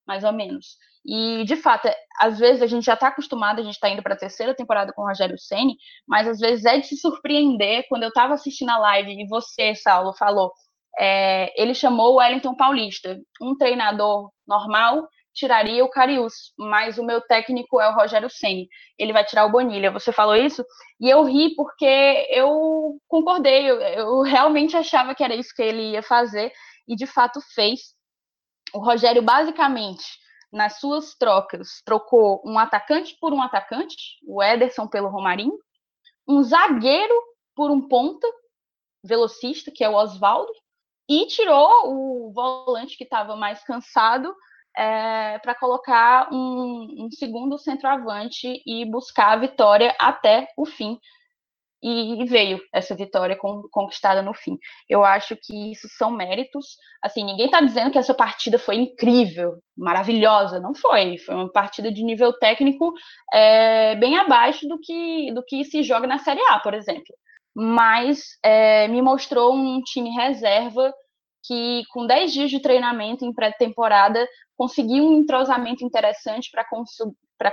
[0.07, 0.77] mais ou menos.
[1.05, 4.03] E, de fato, é, às vezes a gente já está acostumado, a gente está indo
[4.03, 7.87] para a terceira temporada com o Rogério Ceni, mas às vezes é de se surpreender.
[7.89, 10.53] Quando eu estava assistindo a live e você, Saulo, falou,
[10.99, 17.21] é, ele chamou o Wellington Paulista, um treinador normal tiraria o Carius, mas o meu
[17.21, 18.69] técnico é o Rogério Ceni.
[18.99, 19.91] Ele vai tirar o Bonilha.
[19.91, 20.65] Você falou isso
[21.01, 23.71] e eu ri porque eu concordei.
[23.71, 26.53] Eu, eu realmente achava que era isso que ele ia fazer
[26.87, 27.81] e de fato fez
[28.75, 30.05] o Rogério basicamente
[30.53, 35.59] nas suas trocas trocou um atacante por um atacante, o Ederson pelo Romarinho,
[36.29, 37.15] um zagueiro
[37.55, 38.27] por um ponta
[39.03, 40.53] velocista, que é o Oswaldo,
[41.09, 44.35] e tirou o volante que estava mais cansado
[44.77, 50.99] é, para colocar um, um, segundo centroavante e buscar a vitória até o fim
[51.83, 54.57] e veio essa vitória conquistada no fim.
[54.89, 56.77] Eu acho que isso são méritos.
[57.03, 60.61] Assim, ninguém está dizendo que essa partida foi incrível, maravilhosa.
[60.61, 61.19] Não foi.
[61.19, 62.93] Foi uma partida de nível técnico
[63.35, 67.15] é, bem abaixo do que, do que se joga na Série A, por exemplo.
[67.55, 70.95] Mas é, me mostrou um time reserva
[71.45, 74.25] que, com 10 dias de treinamento em pré-temporada,
[74.57, 76.91] conseguiu um entrosamento interessante para cons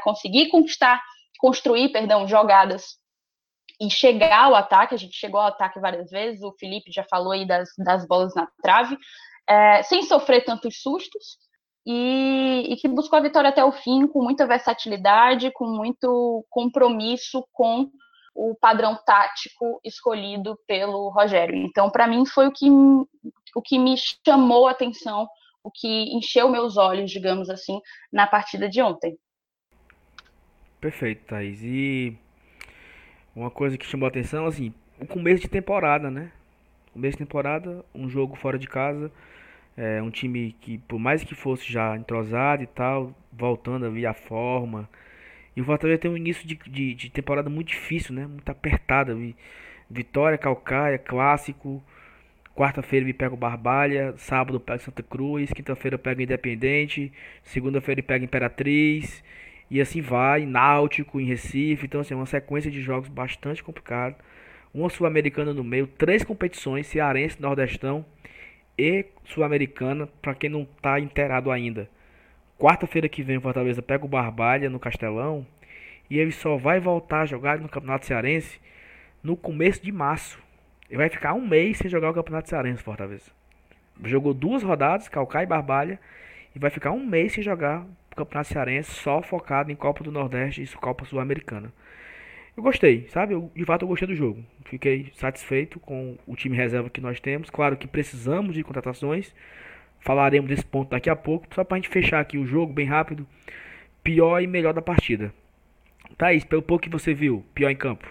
[0.04, 1.02] conseguir conquistar,
[1.40, 3.00] construir, perdão, jogadas
[3.80, 7.32] e chegar ao ataque, a gente chegou ao ataque várias vezes, o Felipe já falou
[7.32, 8.98] aí das, das bolas na trave,
[9.48, 11.38] é, sem sofrer tantos sustos,
[11.86, 17.44] e, e, que buscou a vitória até o fim, com muita versatilidade, com muito compromisso
[17.54, 17.90] com
[18.36, 21.56] o padrão tático escolhido pelo Rogério.
[21.56, 25.28] Então, para mim, foi o que, o que me chamou a atenção,
[25.64, 27.80] o que encheu meus olhos, digamos assim,
[28.12, 29.18] na partida de ontem.
[30.80, 31.62] Perfeito, Thaís.
[31.64, 32.18] E
[33.36, 36.32] uma coisa que chamou a atenção, assim, o começo de temporada, né?
[36.94, 39.12] Começo de temporada, um jogo fora de casa,
[39.78, 44.06] é, um time que, por mais que fosse já entrosado e tal, voltando a vir
[44.06, 44.90] a forma.
[45.56, 48.28] E o Fortaleza tem um início de, de, de temporada muito difícil, né?
[48.28, 49.16] Muito apertada.
[49.90, 51.84] Vitória, Calcaia, clássico.
[52.56, 57.12] Quarta-feira ele pega o Barbalha, sábado pega Santa Cruz, quinta-feira pega o Independente,
[57.44, 59.24] segunda-feira ele pega Imperatriz.
[59.70, 61.86] E assim vai, Náutico, em Recife.
[61.86, 64.16] Então, assim, é uma sequência de jogos bastante complicada.
[64.74, 68.06] Uma Sul-Americana no meio, três competições, Cearense, Nordestão
[68.78, 71.90] e Sul-Americana, para quem não está inteirado ainda.
[72.58, 75.46] Quarta-feira que vem o Fortaleza pega o Barbalha no Castelão.
[76.10, 78.60] E ele só vai voltar a jogar no Campeonato Cearense
[79.24, 80.42] no começo de março.
[80.90, 83.32] Ele vai ficar um mês sem jogar o Campeonato Cearense, Fortaleza.
[84.04, 86.00] Jogou duas rodadas, Calcaia e Barbalha.
[86.56, 87.86] E vai ficar um mês sem jogar
[88.26, 91.74] Campeonato Cearense só focado em Copa do Nordeste e Copa Sul-Americana.
[92.56, 93.34] Eu gostei, sabe?
[93.34, 94.44] Eu, de fato eu gostei do jogo.
[94.66, 97.50] Fiquei satisfeito com o time reserva que nós temos.
[97.50, 99.34] Claro que precisamos de contratações.
[100.02, 101.48] Falaremos desse ponto daqui a pouco.
[101.54, 103.26] Só pra gente fechar aqui o jogo bem rápido.
[104.04, 105.34] Pior e melhor da partida.
[106.18, 108.08] Thaís, pelo pouco que você viu, pior em campo.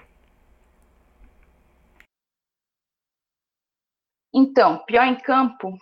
[4.32, 5.76] Então, pior em campo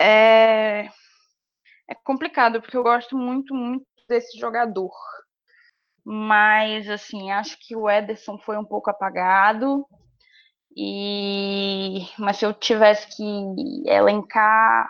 [0.00, 0.88] é,
[1.90, 4.92] é complicado, porque eu gosto muito, muito desse jogador.
[6.04, 9.84] Mas, assim, acho que o Ederson foi um pouco apagado.
[10.76, 14.88] E mas se eu tivesse que elencar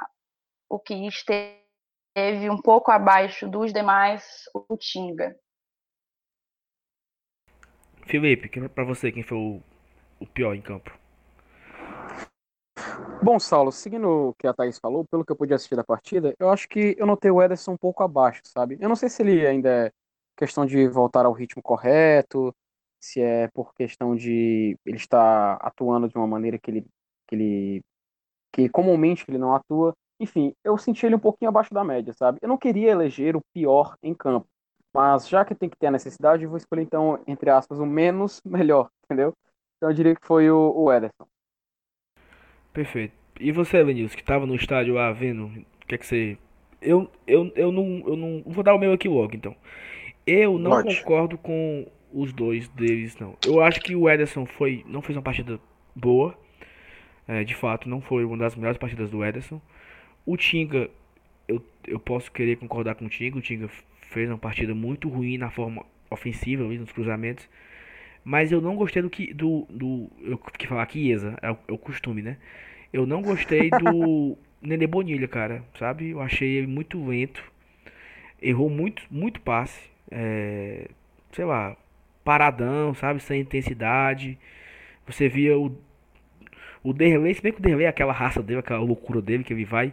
[0.68, 5.34] o que esteve um pouco abaixo dos demais, o Tinga.
[8.06, 9.62] Felipe, para você quem foi o,
[10.20, 10.99] o pior em campo?
[13.22, 16.34] Bom, Saulo, seguindo o que a Thaís falou, pelo que eu pude assistir da partida,
[16.38, 18.78] eu acho que eu notei o Ederson um pouco abaixo, sabe?
[18.80, 19.92] Eu não sei se ele ainda é
[20.36, 22.54] questão de voltar ao ritmo correto,
[22.98, 26.86] se é por questão de ele estar atuando de uma maneira que ele,
[27.26, 27.84] que ele
[28.52, 29.94] que comumente ele não atua.
[30.18, 32.38] Enfim, eu senti ele um pouquinho abaixo da média, sabe?
[32.42, 34.48] Eu não queria eleger o pior em campo,
[34.94, 37.86] mas já que tem que ter a necessidade, eu vou escolher então, entre aspas, o
[37.86, 39.34] menos melhor, entendeu?
[39.76, 41.26] Então eu diria que foi o, o Ederson.
[42.80, 43.12] Perfeito.
[43.38, 46.38] E você, Lenilson, que estava no estádio lá vendo, o que é que você.
[46.80, 48.42] Eu, eu, eu, não, eu não.
[48.46, 49.54] Vou dar o meu aqui logo, então.
[50.26, 53.36] Eu não concordo com os dois deles, não.
[53.46, 55.60] Eu acho que o Ederson foi, não fez uma partida
[55.94, 56.34] boa.
[57.28, 59.60] É, de fato, não foi uma das melhores partidas do Ederson.
[60.24, 60.88] O Tinga,
[61.46, 63.36] eu, eu posso querer concordar com o Tinga.
[63.36, 63.68] O Tinga
[64.08, 67.46] fez uma partida muito ruim na forma ofensiva, nos cruzamentos.
[68.24, 69.34] Mas eu não gostei do que.
[69.34, 72.38] Do, do, eu que falar que Iesa, é o, é o costume, né?
[72.92, 75.62] Eu não gostei do Nenê Bonilha, cara.
[75.78, 76.10] Sabe?
[76.10, 77.42] Eu achei ele muito lento.
[78.40, 79.90] Errou muito, muito passe.
[80.10, 80.88] É,
[81.32, 81.76] sei lá,
[82.24, 83.20] paradão, sabe?
[83.20, 84.38] Sem intensidade.
[85.06, 85.76] Você via o,
[86.82, 89.52] o Derlei, se bem que o Derlei é aquela raça dele, aquela loucura dele que
[89.52, 89.92] ele vai.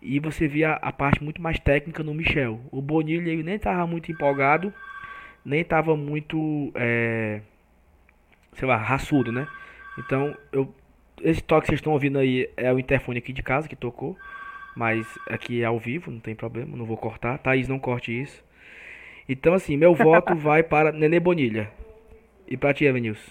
[0.00, 2.60] E você via a parte muito mais técnica no Michel.
[2.70, 4.72] O Bonilha ele nem tava muito empolgado,
[5.44, 7.40] nem tava muito, é,
[8.54, 9.46] sei lá, raçudo, né?
[9.98, 10.74] Então, eu,
[11.22, 14.16] esse toque que vocês estão ouvindo aí é o interfone aqui de casa que tocou.
[14.74, 17.38] Mas aqui é ao vivo, não tem problema, não vou cortar.
[17.38, 18.42] Thaís, não corte isso.
[19.28, 21.70] Então, assim, meu voto vai para Nenê Bonilha.
[22.48, 23.30] E para ti, Evanilson?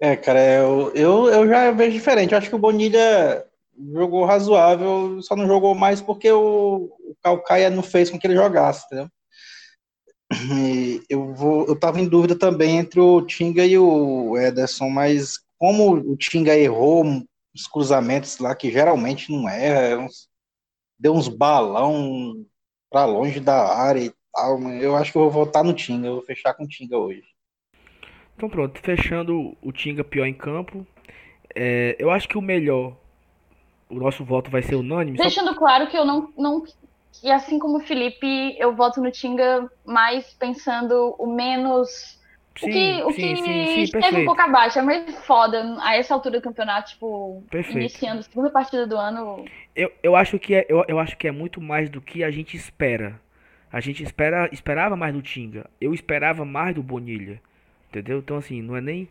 [0.00, 2.32] É, cara, eu, eu, eu já vejo diferente.
[2.32, 3.44] Eu acho que o Bonilha
[3.92, 8.34] jogou razoável, só não jogou mais porque o, o Calcaia não fez com que ele
[8.34, 9.08] jogasse, entendeu?
[10.52, 15.38] E eu vou, eu tava em dúvida também entre o Tinga e o Ederson, mas
[15.58, 17.04] como o Tinga errou
[17.54, 20.28] os cruzamentos lá que geralmente não erra, uns,
[20.98, 22.44] deu uns balão
[22.90, 26.14] para longe da área e tal, eu acho que eu vou votar no Tinga, eu
[26.14, 27.24] vou fechar com o Tinga hoje.
[28.36, 30.86] Então pronto, fechando o Tinga pior em campo.
[31.54, 32.94] É, eu acho que o melhor,
[33.88, 35.16] o nosso voto vai ser unânime.
[35.16, 35.58] Deixando só...
[35.58, 36.62] claro que eu não, não.
[37.22, 42.15] E assim como o Felipe, eu voto no Tinga mais pensando o menos.
[42.58, 45.96] Sim, o que, o sim, que sim, esteve um pouco abaixo, é meio foda a
[45.96, 47.78] essa altura do campeonato, tipo, perfeito.
[47.78, 49.44] iniciando a segunda partida do ano.
[49.74, 52.30] Eu, eu, acho que é, eu, eu acho que é muito mais do que a
[52.30, 53.20] gente espera.
[53.70, 55.68] A gente espera, esperava mais do Tinga.
[55.80, 57.42] Eu esperava mais do Bonilha.
[57.90, 58.18] Entendeu?
[58.18, 59.08] Então assim, não é nem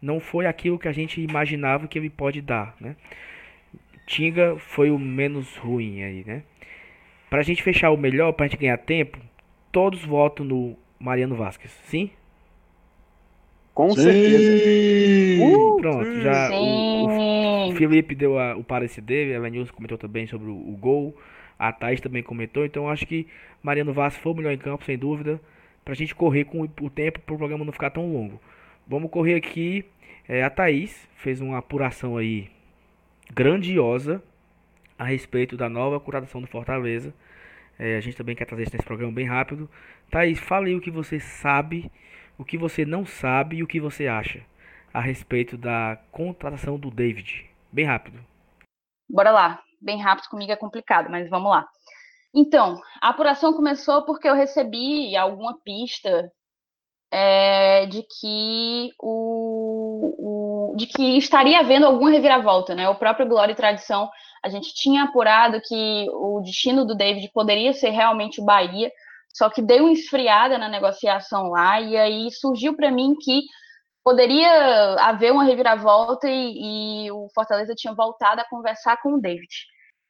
[0.00, 2.96] não foi aquilo que a gente imaginava que ele pode dar, né?
[4.06, 6.42] Tinga foi o menos ruim aí, né?
[7.28, 9.18] Pra gente fechar o melhor, pra gente ganhar tempo,
[9.72, 12.10] todos votam no Mariano Vasquez, sim?
[13.76, 14.04] Com sim.
[14.04, 15.44] certeza.
[15.44, 20.26] Uh, pronto, já o, o, Felipe deu a, o parecer dele, a Evanilson comentou também
[20.26, 21.14] sobre o, o, gol,
[21.58, 23.26] a Thaís também comentou, então acho que
[23.62, 25.38] Mariano Vasquez foi o melhor em campo, sem dúvida
[25.84, 28.40] pra gente correr com o tempo para o programa não ficar tão longo.
[28.88, 29.84] Vamos correr aqui.
[30.26, 32.48] É, a Thaís fez uma apuração aí
[33.32, 34.22] grandiosa
[34.98, 37.12] a respeito da nova curação do Fortaleza.
[37.78, 39.68] É, a gente também quer trazer isso nesse programa bem rápido.
[40.10, 41.90] Thaís, fale o que você sabe,
[42.38, 44.42] o que você não sabe e o que você acha
[44.92, 47.48] a respeito da contratação do David.
[47.70, 48.18] Bem rápido.
[49.08, 49.62] Bora lá.
[49.80, 51.68] Bem rápido comigo é complicado, mas vamos lá.
[52.34, 56.30] Então, a apuração começou porque eu recebi alguma pista
[57.10, 62.88] é, de que o, o, de que estaria havendo alguma reviravolta, né?
[62.88, 64.10] O próprio Glória e Tradição,
[64.42, 68.90] a gente tinha apurado que o destino do David poderia ser realmente o Bahia,
[69.36, 73.42] só que deu uma esfriada na negociação lá e aí surgiu para mim que
[74.02, 79.52] poderia haver uma reviravolta e, e o Fortaleza tinha voltado a conversar com o David.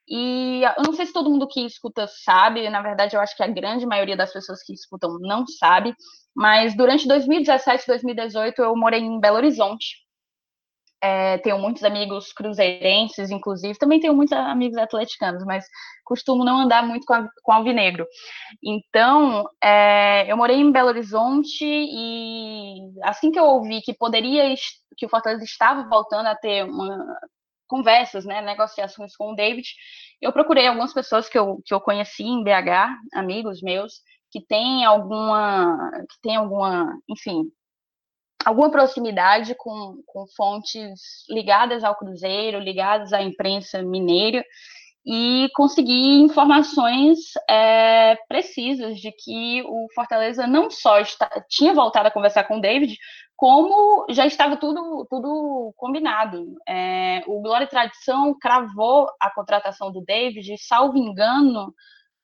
[0.07, 3.43] E eu não sei se todo mundo que escuta sabe, na verdade eu acho que
[3.43, 5.93] a grande maioria das pessoas que escutam não sabe,
[6.33, 10.06] mas durante 2017 e 2018 eu morei em Belo Horizonte.
[11.01, 15.65] É, tenho muitos amigos cruzeirenses, inclusive, também tenho muitos amigos atleticanos, mas
[16.03, 18.05] costumo não andar muito com, a, com alvinegro.
[18.63, 24.55] Então, é, eu morei em Belo Horizonte e assim que eu ouvi que poderia,
[24.97, 26.97] que o Fortaleza estava voltando a ter uma
[27.67, 29.67] conversas, né, negociações com o David,
[30.21, 34.83] eu procurei algumas pessoas que eu, que eu conheci em BH, amigos meus, que têm
[34.85, 37.43] alguma, que tem alguma, enfim,
[38.47, 44.41] alguma proximidade com, com fontes ligadas ao Cruzeiro, ligadas à imprensa mineira,
[45.05, 47.17] e consegui informações
[47.49, 52.61] é, precisas de que o Fortaleza não só está, tinha voltado a conversar com o
[52.61, 52.97] David,
[53.35, 56.55] como já estava tudo, tudo combinado.
[56.67, 61.73] É, o Glória e Tradição cravou a contratação do David, salvo engano,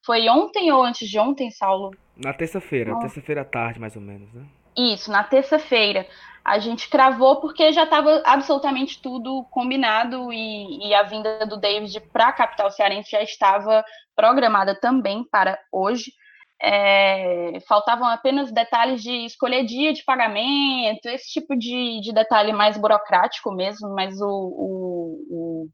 [0.05, 1.91] foi ontem ou antes de ontem, Saulo?
[2.15, 4.45] Na terça-feira, terça-feira à tarde, mais ou menos, né?
[4.75, 6.07] Isso, na terça-feira
[6.43, 12.01] a gente cravou porque já estava absolutamente tudo combinado e, e, a vinda do David
[12.11, 13.83] para a capital cearense já estava
[14.15, 16.11] programada também para hoje.
[16.61, 22.77] É, faltavam apenas detalhes de escolher dia de pagamento, esse tipo de, de detalhe mais
[22.77, 25.69] burocrático mesmo, mas o, o, o,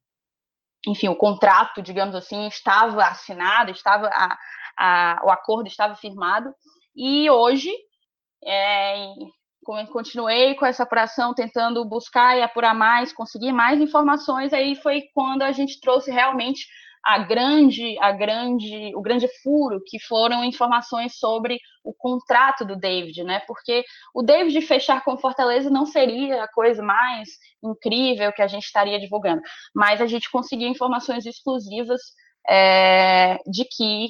[0.88, 4.38] enfim, o contrato, digamos assim, estava assinado, estava a,
[4.78, 6.52] a, o acordo estava firmado,
[6.96, 7.72] e hoje,
[8.46, 9.14] é,
[9.92, 14.54] continuei com essa apuração, tentando buscar e apurar mais, conseguir mais informações.
[14.54, 16.66] Aí foi quando a gente trouxe realmente
[17.04, 23.24] a grande, a grande, o grande furo, que foram informações sobre o contrato do David,
[23.24, 23.42] né?
[23.48, 23.84] Porque
[24.14, 27.30] o David fechar com Fortaleza não seria a coisa mais
[27.64, 29.42] incrível que a gente estaria divulgando,
[29.74, 32.02] mas a gente conseguiu informações exclusivas
[32.50, 34.10] é, de que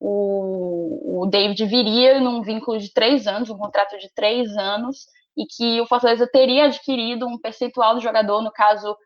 [0.00, 5.04] o, o David viria num vínculo de três anos, um contrato de três anos,
[5.36, 8.96] e que o Fortaleza teria adquirido um percentual do jogador, no caso,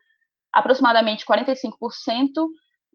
[0.53, 1.69] aproximadamente 45%,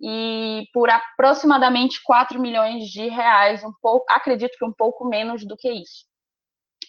[0.02, 5.56] e por aproximadamente 4 milhões de reais, um pouco, acredito que um pouco menos do
[5.56, 6.09] que isso.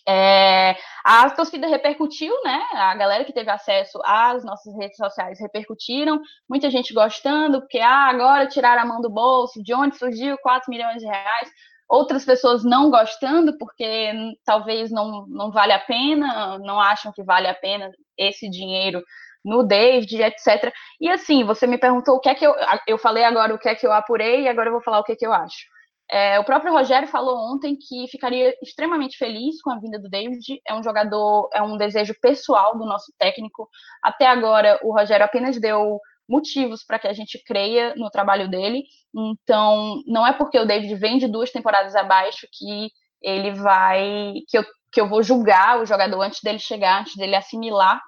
[0.08, 2.60] É, a torcida repercutiu, né?
[2.74, 8.10] A galera que teve acesso às nossas redes sociais repercutiram, muita gente gostando, porque ah,
[8.10, 11.49] agora tiraram a mão do bolso, de onde surgiu 4 milhões de reais.
[11.88, 14.14] Outras pessoas não gostando, porque
[14.45, 19.04] talvez não, não vale a pena, não acham que vale a pena esse dinheiro
[19.43, 20.74] no David, etc.
[20.99, 22.54] E assim, você me perguntou o que é que eu.
[22.88, 25.04] Eu falei agora o que é que eu apurei, e agora eu vou falar o
[25.04, 25.66] que é que eu acho.
[26.12, 30.62] É, o próprio Rogério falou ontem que ficaria extremamente feliz com a vinda do David.
[30.68, 33.70] É um jogador, é um desejo pessoal do nosso técnico.
[34.03, 38.84] Até agora, o Rogério apenas deu motivos para que a gente creia no trabalho dele.
[39.16, 42.89] Então, não é porque o David vem de duas temporadas abaixo que
[43.22, 47.36] ele vai que eu, que eu vou julgar o jogador antes dele chegar, antes dele
[47.36, 48.01] assimilar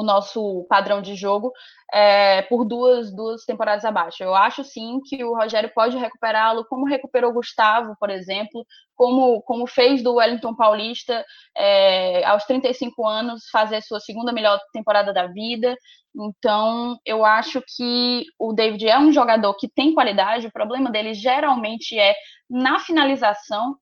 [0.00, 1.52] o nosso padrão de jogo
[1.92, 4.22] é, por duas, duas temporadas abaixo.
[4.22, 8.64] Eu acho sim que o Rogério pode recuperá-lo, como recuperou o Gustavo, por exemplo,
[8.96, 11.24] como, como fez do Wellington Paulista
[11.56, 15.76] é, aos 35 anos fazer sua segunda melhor temporada da vida.
[16.14, 21.12] Então, eu acho que o David é um jogador que tem qualidade, o problema dele
[21.12, 22.14] geralmente é
[22.48, 23.76] na finalização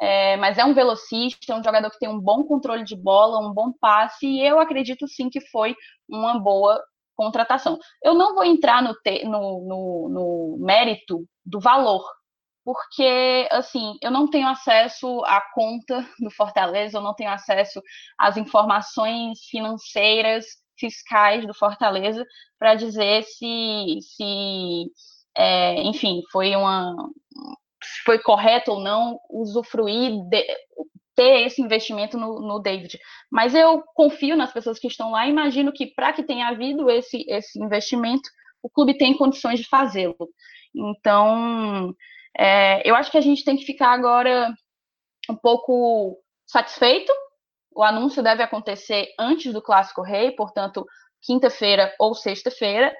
[0.00, 3.38] é, mas é um velocista, é um jogador que tem um bom controle de bola,
[3.38, 5.74] um bom passe, e eu acredito sim que foi
[6.08, 6.82] uma boa
[7.16, 7.78] contratação.
[8.02, 12.02] Eu não vou entrar no, te, no, no, no mérito do valor,
[12.64, 17.82] porque assim eu não tenho acesso à conta do Fortaleza, eu não tenho acesso
[18.18, 20.46] às informações financeiras,
[20.78, 22.24] fiscais do Fortaleza
[22.58, 24.86] para dizer se, se
[25.36, 26.94] é, enfim, foi uma,
[28.04, 30.44] foi correto ou não usufruir de,
[31.14, 32.98] ter esse investimento no, no, David.
[33.30, 37.24] Mas eu confio nas pessoas que estão lá imagino que para que tenha havido esse,
[37.28, 38.28] esse investimento,
[38.62, 40.16] o clube tem condições de fazê-lo.
[40.74, 41.94] Então,
[42.38, 44.54] é, eu acho que a gente tem que ficar agora
[45.28, 47.12] um pouco satisfeito.
[47.74, 50.86] O anúncio deve acontecer antes do Clássico Rei, portanto,
[51.22, 52.94] quinta-feira ou sexta-feira.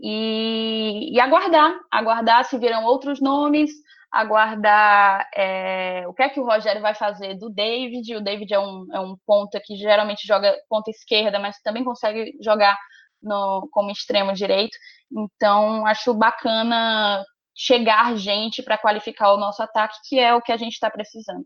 [0.00, 3.70] E, e, aguardar, aguardar se virão outros nomes,
[4.10, 8.16] aguardar é, o que é que o Rogério vai fazer do David.
[8.16, 12.36] O David é um, é um ponta que geralmente joga ponta esquerda, mas também consegue
[12.40, 12.78] jogar
[13.22, 14.76] no, como extremo direito.
[15.10, 20.56] Então, acho bacana chegar gente para qualificar o nosso ataque, que é o que a
[20.56, 21.44] gente está precisando.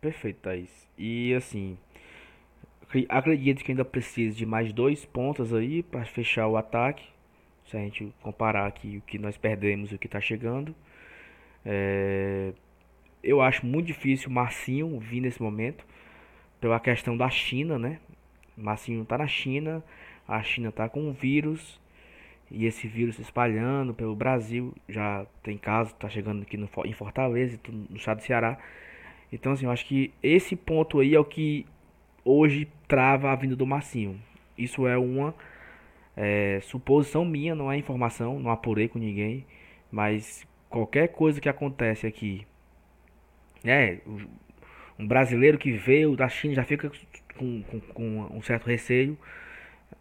[0.00, 0.88] Perfeito, Thaís.
[0.98, 1.78] E assim,
[3.08, 7.04] acredito que ainda precisa de mais dois pontos aí para fechar o ataque.
[7.66, 10.74] Se a gente comparar aqui o que nós perdemos e o que está chegando.
[11.64, 12.52] É,
[13.22, 15.84] eu acho muito difícil o Marcinho vir nesse momento,
[16.60, 17.98] pela questão da China, né?
[18.56, 19.82] Marcinho está na China,
[20.28, 21.80] a China está com um vírus,
[22.50, 26.92] e esse vírus se espalhando pelo Brasil, já tem casos, está chegando aqui no, em
[26.92, 28.58] Fortaleza, no estado do Ceará.
[29.32, 31.66] Então, assim, eu acho que esse ponto aí é o que
[32.24, 34.20] hoje trava a vinda do Marcinho.
[34.56, 35.34] Isso é uma
[36.16, 39.44] É, suposição minha, não é informação, não apurei com ninguém,
[39.90, 42.44] mas qualquer coisa que acontece aqui,
[43.62, 44.00] né,
[44.98, 46.90] um brasileiro que veio da China já fica
[47.36, 49.16] com, com, com um certo receio.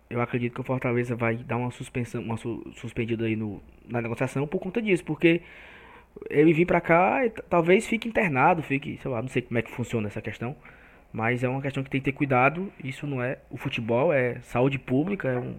[0.10, 4.02] Eu acredito que o Fortaleza vai dar uma suspensão, uma su, suspendida aí no, na
[4.02, 5.44] negociação por conta disso, porque
[6.28, 9.70] ele vir para cá, talvez fique internado, fique, sei lá, não sei como é que
[9.70, 10.56] funciona essa questão,
[11.12, 12.74] mas é uma questão que tem que ter cuidado.
[12.84, 15.56] Isso não é o futebol, é saúde pública, é um,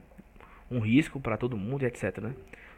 [0.72, 2.34] um risco para todo mundo, etc, né?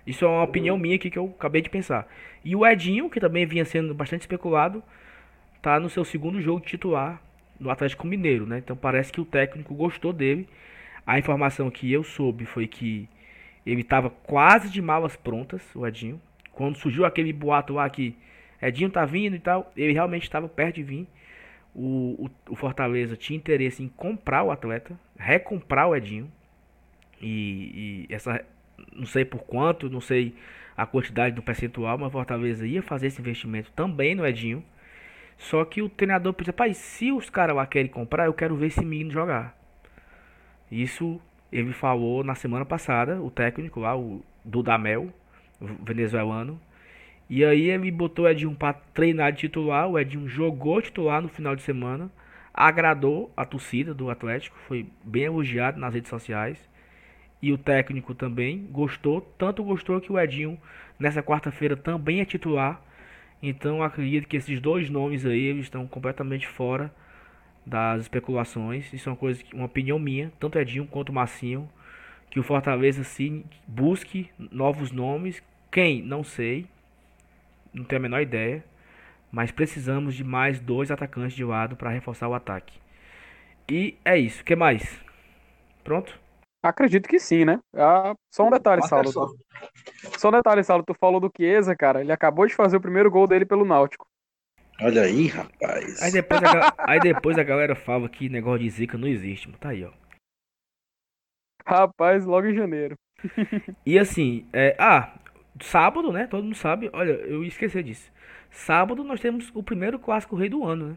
[0.07, 2.07] Isso é uma opinião minha aqui que eu acabei de pensar.
[2.44, 4.82] E o Edinho, que também vinha sendo bastante especulado,
[5.61, 7.20] tá no seu segundo jogo titular
[7.59, 8.59] no Atlético Mineiro, né?
[8.59, 10.48] Então parece que o técnico gostou dele.
[11.07, 13.09] A informação que eu soube foi que
[13.64, 16.20] ele estava quase de malas prontas, o Edinho.
[16.52, 18.16] Quando surgiu aquele boato lá que
[18.62, 21.09] Edinho tá vindo e tal, ele realmente estava perto de vir.
[21.74, 26.30] O, o, o, Fortaleza tinha interesse em comprar o atleta, recomprar o Edinho.
[27.20, 28.44] E, e, essa,
[28.93, 30.34] não sei por quanto, não sei
[30.76, 34.62] a quantidade do percentual, mas Fortaleza ia fazer esse investimento também no Edinho.
[35.39, 38.66] Só que o treinador pensa, pai, se os caras lá querem comprar, eu quero ver
[38.66, 39.57] esse menino jogar.
[40.70, 41.20] Isso
[41.53, 45.12] ele falou na semana passada, o técnico lá, o Dudamel,
[45.61, 46.61] venezuelano.
[47.28, 49.89] E aí ele botou o Edinho para treinar de titular.
[49.89, 52.11] O Edinho jogou titular no final de semana.
[52.55, 54.57] Agradou a torcida do Atlético.
[54.66, 56.59] Foi bem elogiado nas redes sociais.
[57.41, 59.20] E o técnico também gostou.
[59.39, 60.59] Tanto gostou que o Edinho,
[60.99, 62.80] nessa quarta-feira, também é titular.
[63.43, 66.93] Então acredito que esses dois nomes aí eles estão completamente fora
[67.64, 68.93] das especulações.
[68.93, 71.68] Isso é uma coisa, uma opinião minha, tanto Edinho quanto Massinho,
[72.30, 75.43] que o Fortaleza sim busque novos nomes.
[75.70, 76.03] Quem?
[76.03, 76.66] Não sei.
[77.74, 78.64] Não tenho a menor ideia.
[79.30, 82.78] Mas precisamos de mais dois atacantes de lado para reforçar o ataque.
[83.68, 84.43] E é isso.
[84.43, 85.01] O que mais?
[85.82, 86.18] Pronto?
[86.67, 87.61] Acredito que sim, né?
[87.73, 89.12] Ah, só um detalhe, Saulo.
[89.12, 89.29] Só.
[90.19, 90.83] só um detalhe, Saulo.
[90.85, 92.01] Tu falou do Chiesa, cara.
[92.01, 94.05] Ele acabou de fazer o primeiro gol dele pelo Náutico.
[94.81, 96.03] Olha aí, rapaz.
[96.03, 99.51] Aí depois, a, aí depois a galera fala que negócio de zica não existe.
[99.61, 99.93] Tá aí, ó.
[101.64, 102.99] Rapaz, logo em janeiro.
[103.87, 105.17] e assim, é, ah,
[105.61, 106.27] sábado, né?
[106.27, 106.91] Todo mundo sabe.
[106.93, 108.11] Olha, eu esqueci disso.
[108.51, 110.97] Sábado nós temos o primeiro clássico rei do ano, né?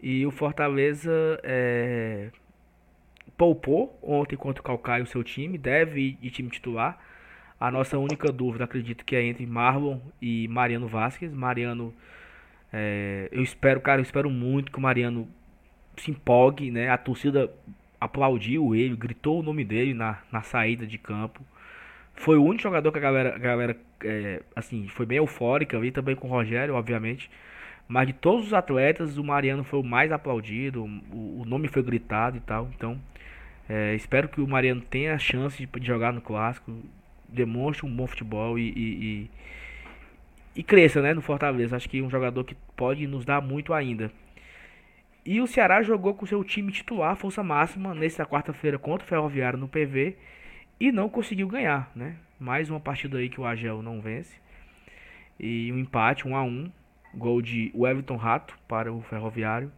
[0.00, 1.12] E o Fortaleza
[1.42, 2.30] é,
[3.38, 6.98] poupou ontem contra o Calcaio o seu time, deve ir de time titular.
[7.58, 11.32] A nossa única dúvida, acredito que é entre Marlon e Mariano Vasquez.
[11.32, 11.94] Mariano,
[12.72, 15.28] é, eu espero, cara, eu espero muito que o Mariano
[15.96, 16.90] se empolgue, né?
[16.90, 17.50] A torcida
[18.00, 21.40] aplaudiu ele, gritou o nome dele na, na saída de campo.
[22.14, 25.90] Foi o único jogador que a galera, a galera é, assim, foi bem eufórica, ali
[25.92, 27.30] também com o Rogério, obviamente.
[27.88, 31.82] Mas de todos os atletas, o Mariano foi o mais aplaudido, o, o nome foi
[31.82, 32.68] gritado e tal.
[32.74, 33.00] Então,
[33.68, 36.74] é, espero que o Mariano tenha a chance de, de, jogar no clássico,
[37.28, 39.30] demonstre um bom futebol e, e, e,
[40.56, 41.76] e cresça né, no Fortaleza.
[41.76, 44.10] Acho que é um jogador que pode nos dar muito ainda.
[45.24, 49.58] E o Ceará jogou com seu time titular, força máxima, nessa quarta-feira contra o Ferroviário
[49.58, 50.16] no PV
[50.80, 52.16] e não conseguiu ganhar, né?
[52.40, 54.40] Mais uma partida aí que o Agel não vence.
[55.38, 56.72] E um empate, 1 um a 1 um,
[57.14, 59.70] Gol de Everton Rato para o Ferroviário.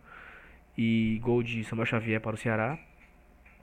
[0.78, 2.78] E gol de Samuel Xavier para o Ceará.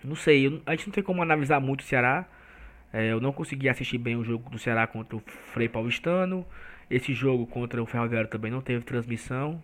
[0.03, 2.25] Não sei, a gente não tem como analisar muito o Ceará.
[2.93, 5.23] É, eu não consegui assistir bem o jogo do Ceará contra o
[5.53, 6.45] Frei Paulistano.
[6.89, 9.61] Esse jogo contra o Ferroviário também não teve transmissão.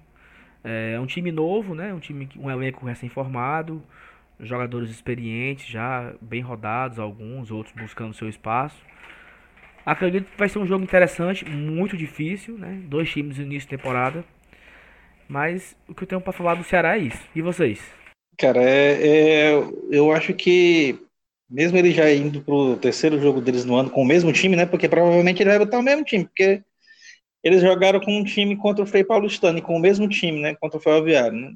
[0.64, 1.94] É, é um time novo, né?
[1.94, 3.82] Um time, um elenco recém-formado,
[4.40, 8.82] jogadores experientes, já bem rodados, alguns, outros buscando seu espaço.
[9.86, 12.82] Acredito que vai ser um jogo interessante, muito difícil, né?
[12.86, 14.24] Dois times no início de temporada.
[15.28, 17.30] Mas o que eu tenho para falar do Ceará é isso.
[17.36, 18.03] E vocês?
[18.38, 19.52] Cara, é, é,
[19.92, 21.00] eu acho que
[21.50, 24.66] mesmo ele já indo pro terceiro jogo deles no ano com o mesmo time, né?
[24.66, 26.64] Porque provavelmente ele vai botar o mesmo time, porque
[27.44, 30.56] eles jogaram com um time contra o Frei Paulistano, e com o mesmo time, né?
[30.56, 31.38] Contra o Ferroviário.
[31.38, 31.54] Né?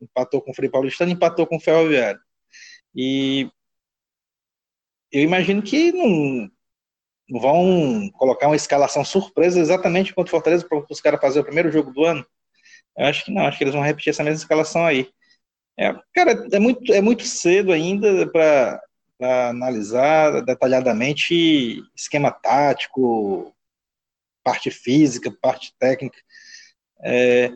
[0.00, 2.20] Empatou com o Frei Paulistano empatou com o Ferroviário.
[2.94, 3.48] E
[5.12, 6.50] eu imagino que não
[7.40, 11.70] vão colocar uma escalação surpresa exatamente contra o Fortaleza para os caras fazer o primeiro
[11.70, 12.26] jogo do ano.
[12.96, 15.08] Eu acho que não, acho que eles vão repetir essa mesma escalação aí.
[15.80, 18.82] É, cara, é muito, é muito cedo ainda para
[19.48, 23.56] analisar detalhadamente esquema tático,
[24.44, 26.18] parte física, parte técnica.
[27.02, 27.48] É,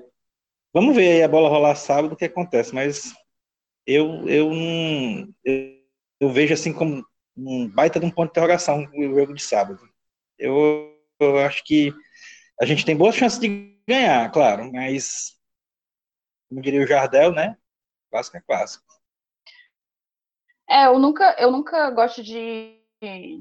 [0.72, 3.12] vamos ver aí a bola rolar sábado o que acontece, mas
[3.86, 4.50] eu, eu,
[5.44, 5.82] eu,
[6.18, 7.04] eu vejo assim como
[7.36, 9.86] um baita de um ponto de interrogação o jogo de sábado.
[10.38, 11.92] Eu, eu acho que
[12.58, 15.36] a gente tem boas chances de ganhar, claro, mas
[16.48, 17.58] como diria o Jardel, né?
[18.14, 18.84] Clássico é clássico.
[20.70, 22.80] É, eu nunca, eu nunca gosto de,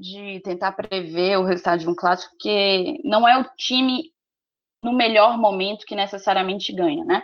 [0.00, 4.12] de tentar prever o resultado de um clássico, porque não é o time
[4.82, 7.22] no melhor momento que necessariamente ganha, né?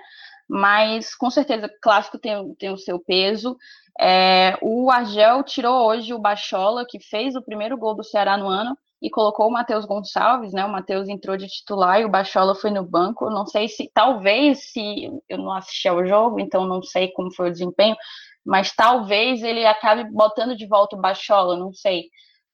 [0.48, 3.56] Mas com certeza clássico tem, tem o seu peso.
[4.00, 8.46] É, o Argel tirou hoje o Bachola, que fez o primeiro gol do Ceará no
[8.46, 10.64] ano, e colocou o Matheus Gonçalves, né?
[10.64, 13.30] O Matheus entrou de titular e o Bachola foi no banco.
[13.30, 17.48] Não sei se, talvez, se eu não assisti ao jogo, então não sei como foi
[17.48, 17.96] o desempenho,
[18.44, 22.04] mas talvez ele acabe botando de volta o Bachola, não sei.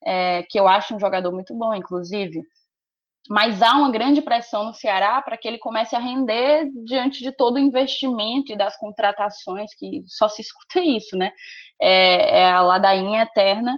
[0.04, 2.40] É, que eu acho um jogador muito bom, inclusive.
[3.28, 7.32] Mas há uma grande pressão no Ceará para que ele comece a render diante de
[7.32, 11.32] todo o investimento e das contratações, que só se escuta isso, né?
[11.80, 13.76] É, é a ladainha eterna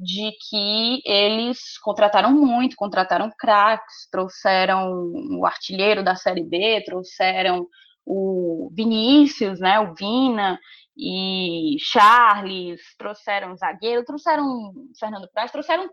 [0.00, 7.66] de que eles contrataram muito, contrataram craques, trouxeram o artilheiro da Série B, trouxeram
[8.06, 10.58] o Vinícius, né, o Vina
[10.96, 15.88] e Charles, trouxeram zagueiro, trouxeram Fernando Praz, trouxeram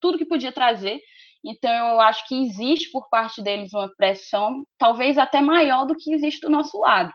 [0.00, 1.00] tudo que podia trazer.
[1.44, 6.14] Então eu acho que existe por parte deles uma pressão, talvez até maior do que
[6.14, 7.12] existe do nosso lado.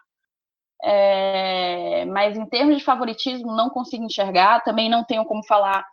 [0.83, 4.61] É, mas em termos de favoritismo, não consigo enxergar.
[4.63, 5.85] Também não tenho como falar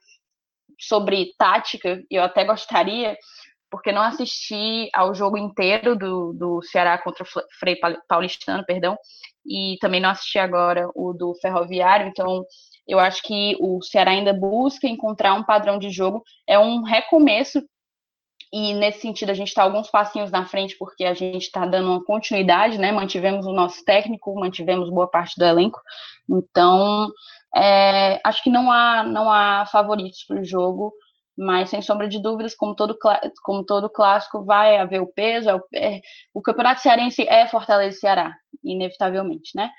[0.83, 3.17] sobre tática, eu até gostaria,
[3.71, 7.27] porque não assisti ao jogo inteiro do, do Ceará contra o
[7.59, 7.77] Frei
[8.09, 8.97] Paulistano, perdão,
[9.47, 12.45] e também não assisti agora o do Ferroviário, então
[12.87, 17.63] eu acho que o Ceará ainda busca encontrar um padrão de jogo, é um recomeço,
[18.53, 21.89] e nesse sentido a gente está alguns passinhos na frente, porque a gente está dando
[21.89, 22.93] uma continuidade, né?
[22.93, 25.81] Mantivemos o nosso técnico, mantivemos boa parte do elenco,
[26.29, 27.11] então
[27.57, 30.93] é, acho que não há, não há favoritos para o jogo,
[31.37, 32.97] mas sem sombra de dúvidas, como todo,
[33.43, 35.49] como todo clássico, vai haver o peso.
[35.49, 36.01] É o, é,
[36.35, 39.71] o Campeonato Cearense é Fortaleza Ceará, inevitavelmente, né?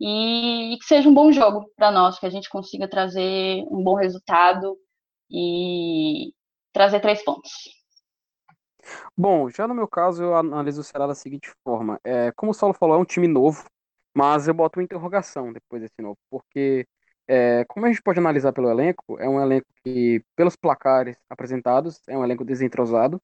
[0.00, 3.82] E, e que seja um bom jogo para nós, que a gente consiga trazer um
[3.82, 4.76] bom resultado
[5.30, 6.32] e
[6.72, 7.50] trazer três pontos.
[9.16, 12.54] Bom, já no meu caso, eu analiso o Ceará da seguinte forma: é, como o
[12.54, 13.64] Saulo falou, é um time novo,
[14.14, 16.86] mas eu boto uma interrogação depois desse novo, porque
[17.26, 22.00] é, como a gente pode analisar pelo elenco, é um elenco que, pelos placares apresentados,
[22.08, 23.20] é um elenco desentrosado.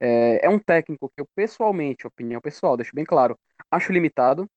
[0.00, 3.38] É, é um técnico que eu, pessoalmente, opinião pessoal, deixo bem claro,
[3.70, 4.48] acho limitado.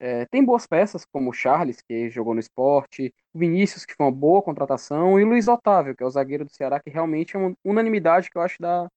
[0.00, 4.06] É, tem boas peças, como o Charles, que jogou no esporte, o Vinícius, que foi
[4.06, 7.36] uma boa contratação, e o Luiz Otávio, que é o zagueiro do Ceará, que realmente
[7.36, 8.88] é uma unanimidade que eu acho da,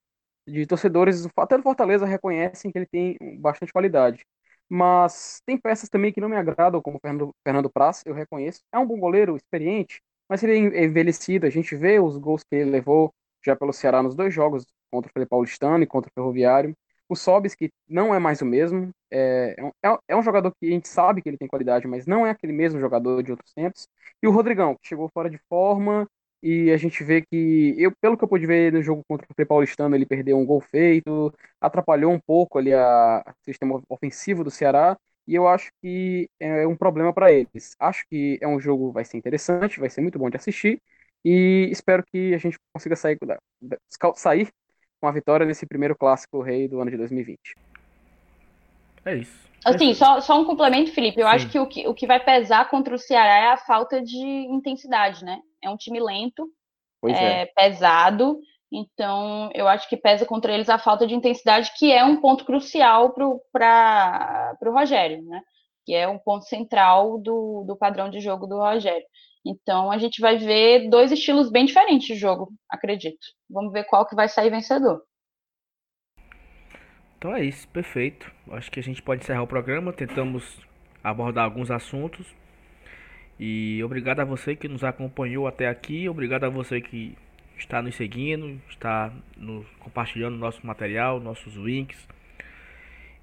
[0.48, 4.26] de torcedores, até do Fortaleza, reconhecem que ele tem bastante qualidade
[4.74, 8.62] mas tem peças também que não me agradam, como o Fernando, Fernando Praz, eu reconheço.
[8.72, 11.46] É um bom goleiro, experiente, mas ele é envelhecido.
[11.46, 13.14] A gente vê os gols que ele levou
[13.46, 16.74] já pelo Ceará nos dois jogos, contra o Felipe Paulistano e contra o Ferroviário.
[17.10, 20.66] O Sobis, que não é mais o mesmo, é, é, é, é um jogador que
[20.66, 23.52] a gente sabe que ele tem qualidade, mas não é aquele mesmo jogador de outros
[23.54, 23.89] tempos.
[24.24, 26.08] E o Rodrigão, que chegou fora de forma,
[26.42, 29.34] e a gente vê que, eu, pelo que eu pude ver no jogo contra o
[29.34, 34.50] Frei Paulistano, ele perdeu um gol feito, atrapalhou um pouco ali o sistema ofensivo do
[34.50, 37.76] Ceará, e eu acho que é um problema para eles.
[37.80, 40.82] Acho que é um jogo vai ser interessante, vai ser muito bom de assistir,
[41.24, 43.20] e espero que a gente consiga sair,
[44.16, 44.50] sair
[45.00, 47.56] com a vitória nesse primeiro clássico rei do ano de 2020.
[49.06, 49.51] É isso.
[49.64, 51.22] Assim, só, só um complemento, Felipe.
[51.22, 51.36] Eu Sim.
[51.36, 54.18] acho que o, que o que vai pesar contra o Ceará é a falta de
[54.18, 55.39] intensidade, né?
[55.64, 56.49] É um time lento,
[57.05, 57.45] é, é.
[57.45, 58.39] pesado.
[58.72, 62.45] Então, eu acho que pesa contra eles a falta de intensidade, que é um ponto
[62.45, 65.41] crucial para o Rogério, né?
[65.86, 69.05] Que é um ponto central do, do padrão de jogo do Rogério.
[69.45, 73.26] Então, a gente vai ver dois estilos bem diferentes de jogo, acredito.
[73.49, 75.03] Vamos ver qual que vai sair vencedor.
[77.22, 78.32] Então é isso, perfeito.
[78.49, 79.93] Acho que a gente pode encerrar o programa.
[79.93, 80.59] Tentamos
[81.03, 82.26] abordar alguns assuntos.
[83.39, 86.09] E obrigado a você que nos acompanhou até aqui.
[86.09, 87.15] Obrigado a você que
[87.55, 92.07] está nos seguindo, está nos compartilhando nosso material, nossos links.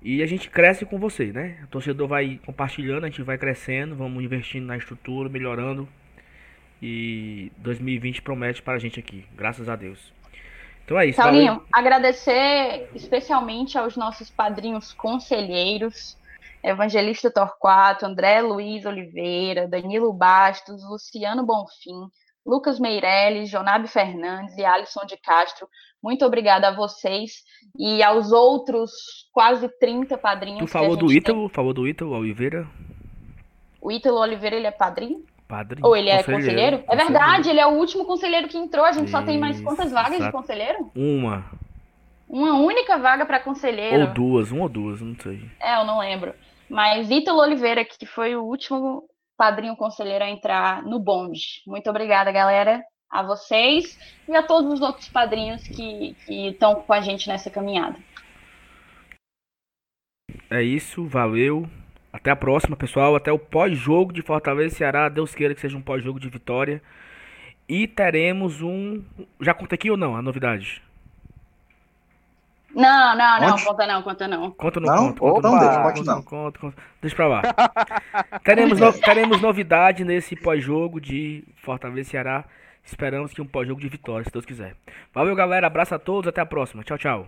[0.00, 1.58] E a gente cresce com você, né?
[1.64, 5.88] O torcedor vai compartilhando, a gente vai crescendo, vamos investindo na estrutura, melhorando.
[6.80, 10.16] E 2020 promete para a gente aqui, graças a Deus.
[10.88, 11.20] Então é isso.
[11.20, 11.66] Saulinho, valeu.
[11.70, 16.16] agradecer especialmente aos nossos padrinhos conselheiros,
[16.64, 22.08] Evangelista Torquato, André Luiz Oliveira, Danilo Bastos, Luciano Bonfim,
[22.44, 25.68] Lucas Meirelles, Jonabe Fernandes e Alisson de Castro.
[26.02, 27.44] Muito obrigada a vocês
[27.78, 28.90] e aos outros
[29.30, 30.60] quase 30 padrinhos.
[30.60, 31.54] Tu falou do Ítalo, tem.
[31.54, 32.66] falou do Ítalo Oliveira?
[33.78, 35.22] O Ítalo Oliveira, ele é padrinho?
[35.48, 35.80] Padre.
[35.82, 36.84] Ou ele é conselheiro?
[36.86, 38.84] É verdade, ele é o último conselheiro que entrou.
[38.84, 40.26] A gente Isso, só tem mais quantas vagas exato.
[40.26, 40.92] de conselheiro?
[40.94, 41.50] Uma.
[42.28, 44.00] Uma única vaga para conselheiro.
[44.00, 45.50] Ou duas, uma ou duas, não sei.
[45.58, 46.34] É, eu não lembro.
[46.68, 49.04] Mas Ítalo Oliveira, que foi o último
[49.38, 51.62] padrinho conselheiro a entrar no bonde.
[51.66, 57.00] Muito obrigada, galera, a vocês e a todos os outros padrinhos que estão com a
[57.00, 57.96] gente nessa caminhada.
[60.50, 61.66] É isso, valeu.
[62.18, 63.14] Até a próxima, pessoal.
[63.14, 65.08] Até o pós-jogo de Fortaleza e Ceará.
[65.08, 66.82] Deus queira que seja um pós-jogo de vitória.
[67.68, 69.02] E teremos um.
[69.40, 70.82] Já conta aqui ou não a novidade?
[72.74, 74.50] Não, não, não, conta não, conta não.
[74.50, 74.96] Conta no não?
[75.12, 76.74] conta, conta, não, deixa, conta, não.
[77.00, 77.42] Deixa pra lá.
[78.44, 82.44] teremos, no, teremos novidade nesse pós-jogo de Fortaleza e Ceará.
[82.84, 84.76] Esperamos que um pós-jogo de vitória, se Deus quiser.
[85.12, 85.66] Valeu, galera.
[85.66, 86.28] Abraço a todos.
[86.28, 86.82] Até a próxima.
[86.84, 87.26] Tchau, tchau.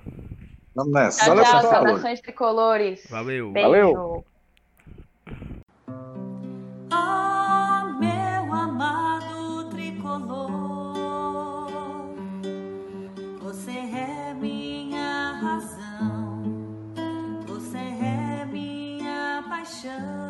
[0.75, 1.25] Vamos nessa.
[1.25, 1.63] Tchau, tchau.
[1.63, 3.07] Saudações tricolores.
[3.11, 3.51] Valeu.
[3.51, 3.69] Beijo.
[3.69, 4.25] Valeu.
[6.93, 11.69] Oh, meu amado tricolor,
[13.41, 16.43] você é minha razão,
[17.47, 20.30] você é minha paixão.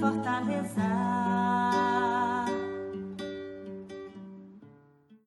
[0.00, 1.97] fortalecer.